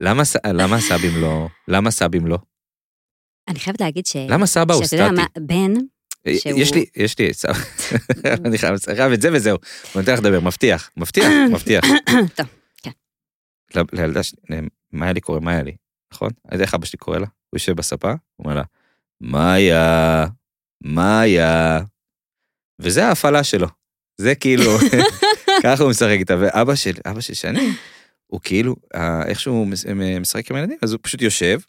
[0.00, 1.48] למה, למה סבים לא?
[1.68, 2.38] למה סבים לא?
[3.48, 4.16] אני חייבת להגיד ש...
[4.16, 5.40] למה סבא הוא שאתה יודע סטטי?
[5.40, 5.72] מה, בן,
[6.38, 7.52] שהוא- יש לי, יש לי, סבא.
[8.46, 9.56] אני חייב את זה וזהו.
[9.56, 11.84] אני נותן לך לדבר, מבטיח, מבטיח, מבטיח.
[12.34, 12.46] טוב,
[12.82, 12.90] כן.
[13.74, 14.38] ל- לילדה שלי,
[14.92, 15.76] מה היה לי קורא, מה היה לי,
[16.12, 16.30] נכון?
[16.52, 18.62] יודע איך אבא שלי קורא לה, הוא יושב בספה, הוא אומר לה,
[19.20, 20.26] מאיה,
[20.84, 21.80] מאיה.
[22.78, 23.66] וזה ההפעלה שלו.
[24.20, 24.70] זה כאילו,
[25.62, 27.70] ככה הוא משחק איתה, ואבא של, אבא של שני,
[28.26, 31.60] הוא כאילו, אה, איכשהו הוא מס- מ- משחק עם הילדים, אז הוא פשוט יושב,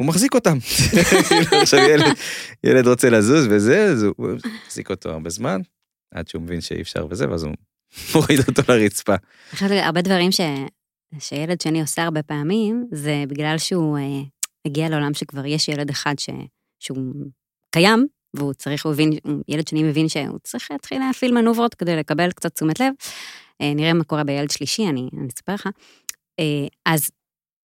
[0.00, 0.58] הוא מחזיק אותם.
[1.28, 2.16] כאילו, עכשיו ילד,
[2.64, 4.28] ילד רוצה לזוז וזה, אז הוא
[4.66, 5.60] מחזיק אותו הרבה זמן,
[6.14, 7.54] עד שהוא מבין שאי אפשר וזה, ואז הוא
[8.14, 9.14] מוריד אותו לרצפה.
[9.50, 10.40] חושבת הרבה דברים ש...
[11.18, 14.02] שילד שני עושה הרבה פעמים, זה בגלל שהוא אה,
[14.66, 16.30] הגיע לעולם שכבר יש ילד אחד ש...
[16.82, 17.14] שהוא
[17.70, 18.94] קיים, והוא צריך, הוא
[19.24, 22.92] הוא- ילד שני מבין שהוא צריך להתחיל להפעיל מנוברות כדי לקבל קצת תשומת לב.
[23.60, 25.68] אה, נראה מה קורה בילד שלישי, אני, אני אספר לך.
[26.40, 27.10] אה, אז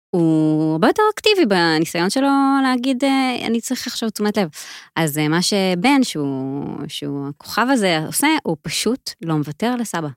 [0.10, 2.28] הוא הרבה יותר אקטיבי בניסיון שלו
[2.64, 4.49] להגיד, אה, אני צריך עכשיו תשומת לב.
[4.95, 10.07] אז אה, מה שבן, שהוא, שהוא הכוכב הזה עושה, הוא פשוט לא מוותר לסבא.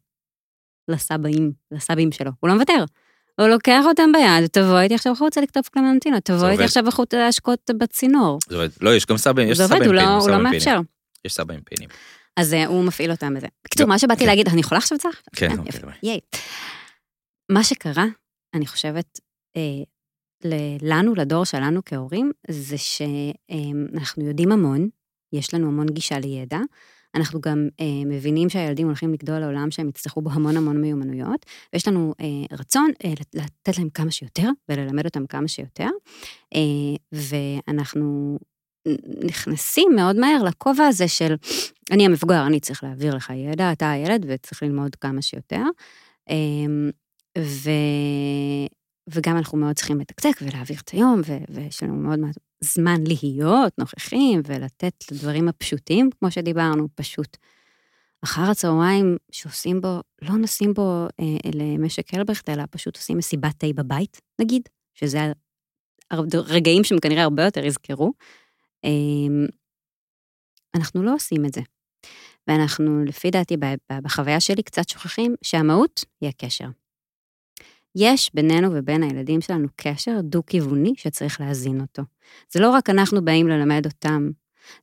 [0.88, 2.30] לסבאים, לסבים שלו.
[2.40, 2.84] הוא לא מוותר.
[3.40, 6.49] הוא לוקח אותם ביד, תבוא איתי עכשיו החוצה לכתוב קלמנטינה, תבוא.
[6.49, 8.38] איתי עכשיו החוצה להשקות בצינור.
[8.49, 8.68] זה עובד.
[8.80, 10.53] לא, יש גם סבא, יש זה סבא עובד, עם הוא לא- פינים, הוא לא פינים.
[10.53, 10.80] מאפשר.
[11.24, 11.88] יש סבא עם פינים.
[12.36, 13.47] אז אה, הוא מפעיל אותם בזה.
[13.64, 14.26] בקיצור, לא, מה שבאתי כן.
[14.26, 15.22] להגיד, אני יכולה עכשיו צריך?
[15.36, 16.20] כן, אוקיי.
[17.53, 18.05] מה שקרה,
[18.55, 19.20] אני חושבת,
[20.82, 24.88] לנו, לדור שלנו כהורים, זה שאנחנו יודעים המון,
[25.32, 26.59] יש לנו המון גישה לידע.
[27.14, 31.88] אנחנו גם אה, מבינים שהילדים הולכים לגדול לעולם שהם יצטרכו בו המון המון מיומנויות, ויש
[31.88, 35.88] לנו אה, רצון אה, לתת להם כמה שיותר וללמד אותם כמה שיותר,
[36.55, 36.61] אה,
[37.12, 38.38] ואנחנו
[39.24, 41.34] נכנסים מאוד מהר לכובע הזה של
[41.90, 45.62] אני המבוגר, אני צריך להעביר לך ידע, אתה הילד וצריך ללמוד כמה שיותר.
[46.30, 46.36] אה,
[47.38, 47.70] ו...
[49.09, 51.20] וגם אנחנו מאוד צריכים לתקתק ולהעביר את היום.
[51.48, 57.36] ויש לנו מאוד מאוד זמן להיות נוכחים ולתת לדברים הפשוטים, כמו שדיברנו, פשוט.
[58.24, 63.66] אחר הצהריים שעושים בו, לא נשים בו אה, למשק אלברכט, אלא פשוט עושים מסיבת תה
[63.74, 64.62] בבית, נגיד,
[64.94, 65.32] שזה
[66.34, 68.12] רגעים שהם כנראה הרבה יותר יזכרו.
[68.84, 68.90] אה,
[70.74, 71.61] אנחנו לא עושים את זה.
[72.48, 73.57] ואנחנו, לפי דעתי,
[74.03, 76.66] בחוויה שלי, קצת שוכחים שהמהות היא הקשר.
[77.97, 82.03] יש בינינו ובין הילדים שלנו קשר דו-כיווני שצריך להזין אותו.
[82.51, 84.30] זה לא רק אנחנו באים ללמד אותם,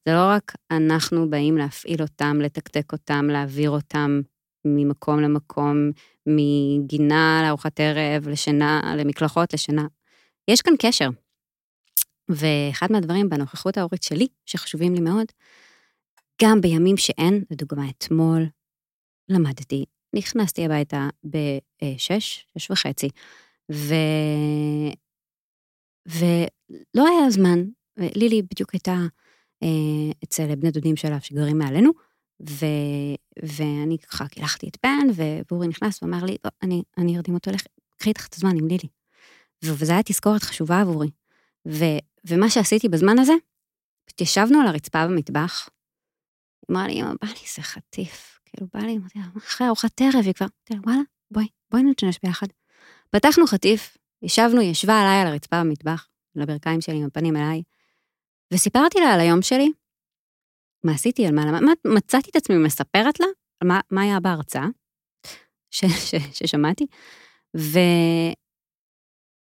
[0.06, 4.22] זה לא רק אנחנו באים להפעיל אותם, לתקתק אותם, להעביר אותם
[4.66, 5.92] ממקום למקום,
[6.26, 9.88] מגינה לארוחת ערב, לשינה, למקלחות, לשינה.
[10.48, 11.10] יש כאן קשר.
[12.30, 15.26] ואחד מהדברים בנוכחות ההורית שלי, שחשובים לי מאוד,
[16.42, 18.46] גם בימים שאין, לדוגמה אתמול,
[19.30, 23.10] למדתי נכנסתי הביתה בשש, שש וחצי,
[23.72, 23.94] ו...
[26.06, 27.64] ולא היה זמן,
[27.98, 28.98] לילי בדיוק הייתה
[29.64, 31.92] אה, אצל בני דודים שלה שגרים מעלינו,
[32.50, 32.66] ו...
[33.44, 37.62] ואני ככה קילחתי את פן, ואורי נכנס ואמר לי, לא, אני, אני ארדים אותו, לך,
[37.98, 38.88] קחי איתך את הזמן עם לילי.
[39.64, 41.10] וזו הייתה תזכורת חשובה עבורי.
[41.68, 41.86] ו...
[42.26, 43.34] ומה שעשיתי בזמן הזה,
[44.06, 45.70] פשוט ישבנו על הרצפה במטבח,
[46.72, 48.39] אמרה לי, אמא, בא לי איזה חטיף.
[48.50, 51.84] כאילו, בא לי, אמרתי לה, אחרי ארוחת ערב היא כבר, אמרתי לה, וואלה, בואי, בואי
[51.84, 52.48] נתשנש ביחד.
[53.10, 57.64] פתחנו חטיף, ישבנו, היא ישבה עליי על הרצפה במטבח, על הברכיים שלי עם הפנים אליי,
[58.54, 59.72] וסיפרתי לה על היום שלי,
[60.84, 63.26] מה עשיתי, על מה, מה מצאתי את עצמי מספרת לה
[63.62, 64.66] על מה, מה היה בהרצאה
[65.72, 66.86] ש, ש, ששמעתי,
[67.58, 67.80] ו,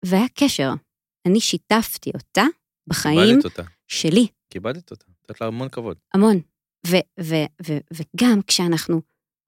[0.05, 0.69] והיה קשר.
[1.27, 2.43] אני שיתפתי אותה
[2.87, 3.63] בחיים אותה.
[3.87, 4.27] שלי.
[4.49, 5.97] כיבדת אותה, נתת לה המון כבוד.
[6.13, 6.39] המון.
[7.93, 9.01] וגם כשאנחנו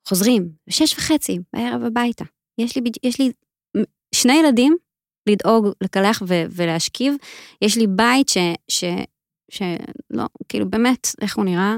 [0.07, 2.25] חוזרים בשש וחצי בערב הביתה,
[2.57, 3.31] יש לי, יש לי
[4.15, 4.75] שני ילדים
[5.29, 7.15] לדאוג, לקלח ו- ולהשכיב,
[7.61, 8.37] יש לי בית ש...
[8.67, 8.83] ש...
[9.51, 11.75] שלא, כאילו באמת, איך הוא נראה?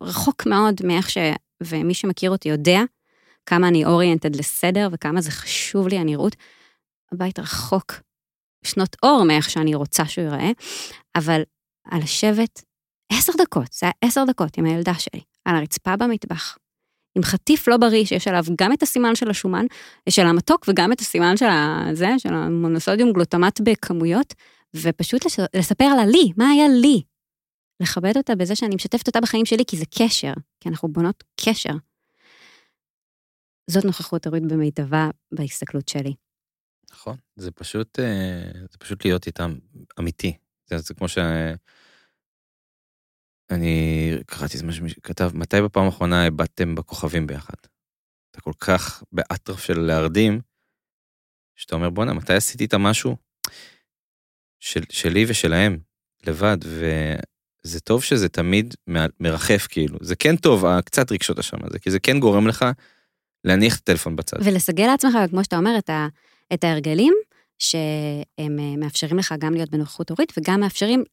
[0.00, 1.18] רחוק מאוד מאיך ש...
[1.62, 2.80] ומי שמכיר אותי יודע
[3.46, 6.36] כמה אני אוריינטד לסדר וכמה זה חשוב לי הנראות.
[7.12, 7.92] הבית רחוק
[8.64, 10.50] שנות אור מאיך שאני רוצה שהוא ייראה,
[11.16, 11.42] אבל
[11.84, 12.62] על לשבת
[13.12, 16.58] עשר דקות, זה היה עשר דקות עם הילדה שלי, על הרצפה במטבח,
[17.16, 19.66] עם חטיף לא בריא שיש עליו גם את הסימן של השומן,
[20.08, 21.46] של המתוק וגם את הסימן של
[21.90, 24.34] הזה, של המונוסודיום גלוטמט בכמויות,
[24.76, 25.22] ופשוט
[25.54, 27.02] לספר לה לי, מה היה לי.
[27.80, 31.72] לכבד אותה בזה שאני משתפת אותה בחיים שלי, כי זה קשר, כי אנחנו בונות קשר.
[33.70, 36.14] זאת נוכחות הורית במיטבה בהסתכלות שלי.
[36.92, 39.54] נכון, זה פשוט, אה, זה פשוט להיות איתם
[40.00, 40.36] אמיתי.
[40.66, 41.18] זה, זה כמו ש...
[43.50, 47.54] אני קראתי איזה משהו שכתב, מתי בפעם האחרונה הבטתם בכוכבים ביחד?
[48.30, 50.40] אתה כל כך באטרף של להרדים,
[51.56, 53.16] שאתה אומר, בואנה, מתי עשיתי איתה משהו
[54.60, 55.78] של, שלי ושלהם,
[56.26, 58.74] לבד, וזה טוב שזה תמיד
[59.20, 59.98] מרחף, כאילו.
[60.00, 62.64] זה כן טוב, קצת רגשות השם הזה, כי זה כן גורם לך
[63.44, 64.36] להניח את הטלפון בצד.
[64.44, 66.08] ולסגל לעצמך, כמו שאתה אומר, את, ה,
[66.54, 67.14] את ההרגלים,
[67.58, 71.04] שהם אה, מאפשרים לך גם להיות בנוכחות הורית, וגם מאפשרים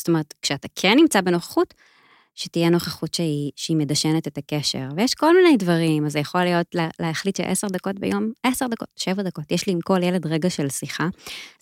[0.00, 1.74] זאת אומרת, כשאתה כן נמצא בנוכחות,
[2.34, 4.88] שתהיה נוכחות שהיא, שהיא מדשנת את הקשר.
[4.96, 8.88] ויש כל מיני דברים, אז זה יכול להיות לה, להחליט שעשר דקות ביום, עשר דקות,
[8.96, 11.08] שבע דקות, יש לי עם כל ילד רגע של שיחה.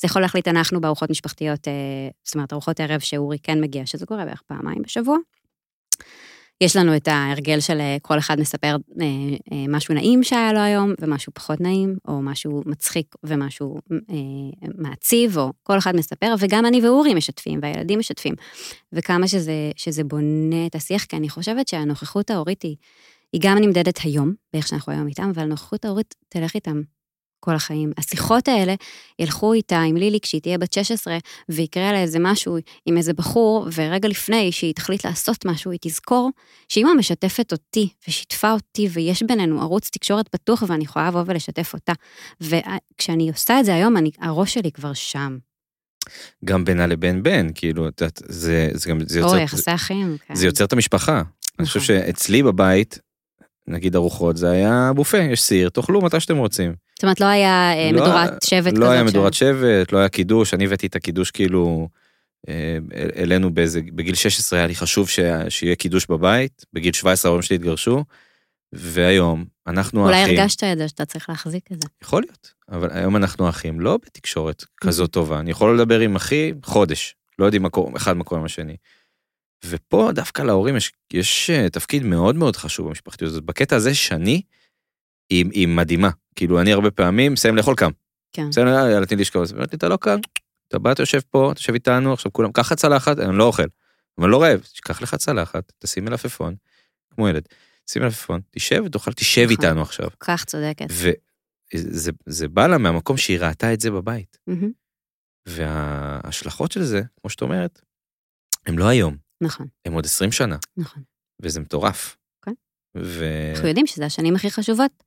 [0.01, 1.73] זה יכול להחליט אנחנו בארוחות משפחתיות, אה,
[2.25, 5.17] זאת אומרת, ארוחות ערב שאורי כן מגיע, שזה קורה בערך פעמיים בשבוע.
[6.61, 9.07] יש לנו את ההרגל של אה, כל אחד מספר אה,
[9.53, 13.79] אה, משהו נעים שהיה לו היום ומשהו פחות נעים, או משהו מצחיק ומשהו
[14.79, 18.35] מעציב, או כל אחד מספר, וגם אני ואורי משתפים, והילדים משתפים.
[18.93, 22.77] וכמה שזה, שזה בונה את השיח, כי אני חושבת שהנוכחות ההורית היא,
[23.33, 26.83] היא גם נמדדת היום, באיך שאנחנו היום איתם, אבל הנוכחות ההורית תלך איתם
[27.41, 27.93] כל החיים.
[27.99, 28.75] השיחות האלה
[29.19, 31.19] ילכו איתה עם לילי כשהיא תהיה בת 16
[31.49, 36.31] ויקרה לה איזה משהו עם איזה בחור, ורגע לפני שהיא תחליט לעשות משהו, היא תזכור
[36.69, 41.93] שאמא משתפת אותי ושיתפה אותי ויש בינינו ערוץ תקשורת פתוח ואני יכולה לבוא ולשתף אותה.
[42.41, 45.39] וכשאני עושה את זה היום, אני, הראש שלי כבר שם.
[46.45, 49.37] גם בינה לבין בן, כאילו, את יודעת, זה, זה גם, זה יוצר...
[49.37, 50.35] או, יחסי אחים, כן.
[50.35, 51.23] זה יוצר את המשפחה.
[51.59, 51.87] אני חושב נכון.
[51.87, 52.99] שאצלי בבית,
[53.69, 56.75] נגיד ארוחות, זה היה בופה, יש סיר, תאכלו מתי שאתם רוצים.
[56.95, 58.79] זאת אומרת, לא היה אה, לא, מדורת שבט לא כזאת.
[58.79, 61.89] לא היה מדורת שבט, לא היה קידוש, אני הבאתי את הקידוש כאילו
[62.49, 62.79] אה,
[63.17, 65.09] אלינו באיזה, בגיל 16 היה לי חשוב
[65.49, 68.05] שיהיה קידוש בבית, בגיל 17 ההורים שלי התגרשו,
[68.73, 70.39] והיום אנחנו אולי אחים.
[70.39, 71.89] הרגשת את זה שאתה צריך להחזיק את זה.
[72.03, 75.41] יכול להיות, אבל היום אנחנו אחים, לא בתקשורת כזאת טובה.
[75.41, 78.77] אני יכול לדבר עם אחי חודש, לא יודעים מה קורה, אחד מה קורה עם השני.
[79.65, 83.45] ופה דווקא להורים יש, יש אה, תפקיד מאוד מאוד חשוב במשפחתיות הזאת.
[83.45, 84.43] בקטע הזה שני,
[85.31, 86.11] היא, היא מדהימה.
[86.35, 87.91] כאילו, אני הרבה פעמים מסיים לאכול קם.
[88.33, 88.47] כן.
[88.47, 89.41] מסיים, יאללה, תני לי לשכב.
[89.41, 90.19] אז אומרת לי, אתה לא קם,
[90.69, 93.45] אתה בא, אתה יושב פה, אתה יושב איתנו, עכשיו כולם, קח לך צלחת, אני לא
[93.45, 93.67] אוכל.
[94.19, 96.55] אבל לא רעב, קח לך צלחת, תשים מלפפון,
[97.11, 97.49] כמו ילד,
[97.91, 99.51] שים מלפפון, תשב ותאכל, תשב נכון.
[99.51, 100.11] איתנו עכשיו.
[100.11, 100.87] כל כך צודקת.
[100.91, 104.39] וזה זה בא לה מהמקום שהיא ראתה את זה בבית.
[104.47, 104.71] מהמם.
[105.49, 107.81] וההשלכות של זה, כמו שאת אומרת,
[108.67, 111.03] הם לא היום, נכון, הם עוד 20 שנה, נכון.
[111.43, 112.17] וזה מטורף.
[112.43, 112.53] כן.
[112.97, 113.25] ו...
[113.55, 115.05] אנחנו יודעים שזה השנים הכי חשובות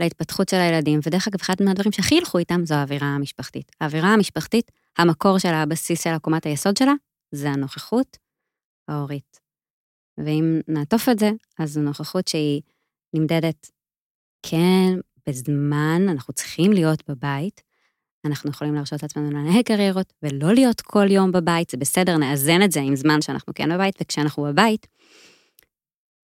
[0.00, 3.72] להתפתחות של הילדים, ודרך אגב, אחד מהדברים שהכי ילכו איתם זו האווירה המשפחתית.
[3.80, 6.92] האווירה המשפחתית, המקור שלה, הבסיס של עקומת היסוד שלה,
[7.32, 8.16] זה הנוכחות
[8.88, 9.40] ההורית.
[10.18, 12.62] ואם נעטוף את זה, אז זו נוכחות שהיא
[13.14, 13.70] נמדדת,
[14.42, 14.94] כן,
[15.28, 17.62] בזמן, אנחנו צריכים להיות בבית,
[18.24, 22.72] אנחנו יכולים להרשות לעצמנו לנהל קריירות ולא להיות כל יום בבית, זה בסדר, נאזן את
[22.72, 24.86] זה עם זמן שאנחנו כן בבית, וכשאנחנו בבית,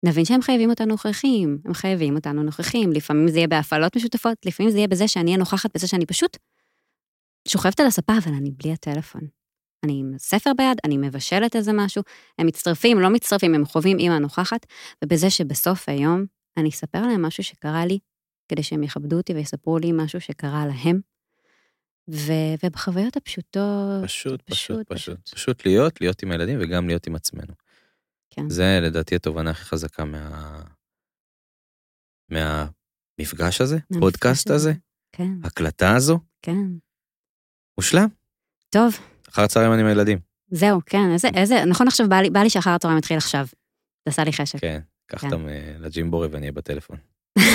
[0.05, 4.71] נבין שהם חייבים אותנו נוכחים, הם חייבים אותנו נוכחים, לפעמים זה יהיה בהפעלות משותפות, לפעמים
[4.71, 6.37] זה יהיה בזה שאני אהיה נוכחת בזה שאני פשוט
[7.47, 9.21] שוכבת על הספה, אבל אני בלי הטלפון.
[9.83, 12.03] אני עם ספר ביד, אני מבשלת איזה משהו,
[12.39, 14.65] הם מצטרפים, לא מצטרפים, הם חווים אימא נוכחת,
[15.03, 16.25] ובזה שבסוף היום
[16.57, 17.99] אני אספר להם משהו שקרה לי,
[18.47, 21.14] כדי שהם יכבדו אותי ויספרו לי משהו שקרה להם.
[22.09, 22.31] ו...
[22.63, 25.29] ובחוויות הפשוטות, פשוט, פשוט, פשוט, פשוט.
[25.29, 25.65] פשוט.
[25.65, 27.53] להיות, להיות עם הילדים וגם להיות עם עצמנו.
[28.29, 28.49] כן.
[28.49, 30.61] זה לדעתי התובנה הכי חזקה מה...
[32.29, 34.73] מהמפגש הזה, פודקאסט הזה.
[35.11, 36.67] כן, הקלטה הזו, כן.
[37.77, 38.07] מושלם.
[38.69, 38.97] טוב,
[39.29, 40.19] אחר הצהריים אני עם הילדים.
[40.51, 43.45] זהו, כן, איזה, איזה, נכון עכשיו בא לי, בא לי שאחר הצהריים יתחיל עכשיו.
[44.05, 44.59] זה עשה לי חשק.
[44.59, 45.27] כן, קח כן.
[45.27, 46.97] אותם אה, לג'ימבורי ואני אהיה בטלפון.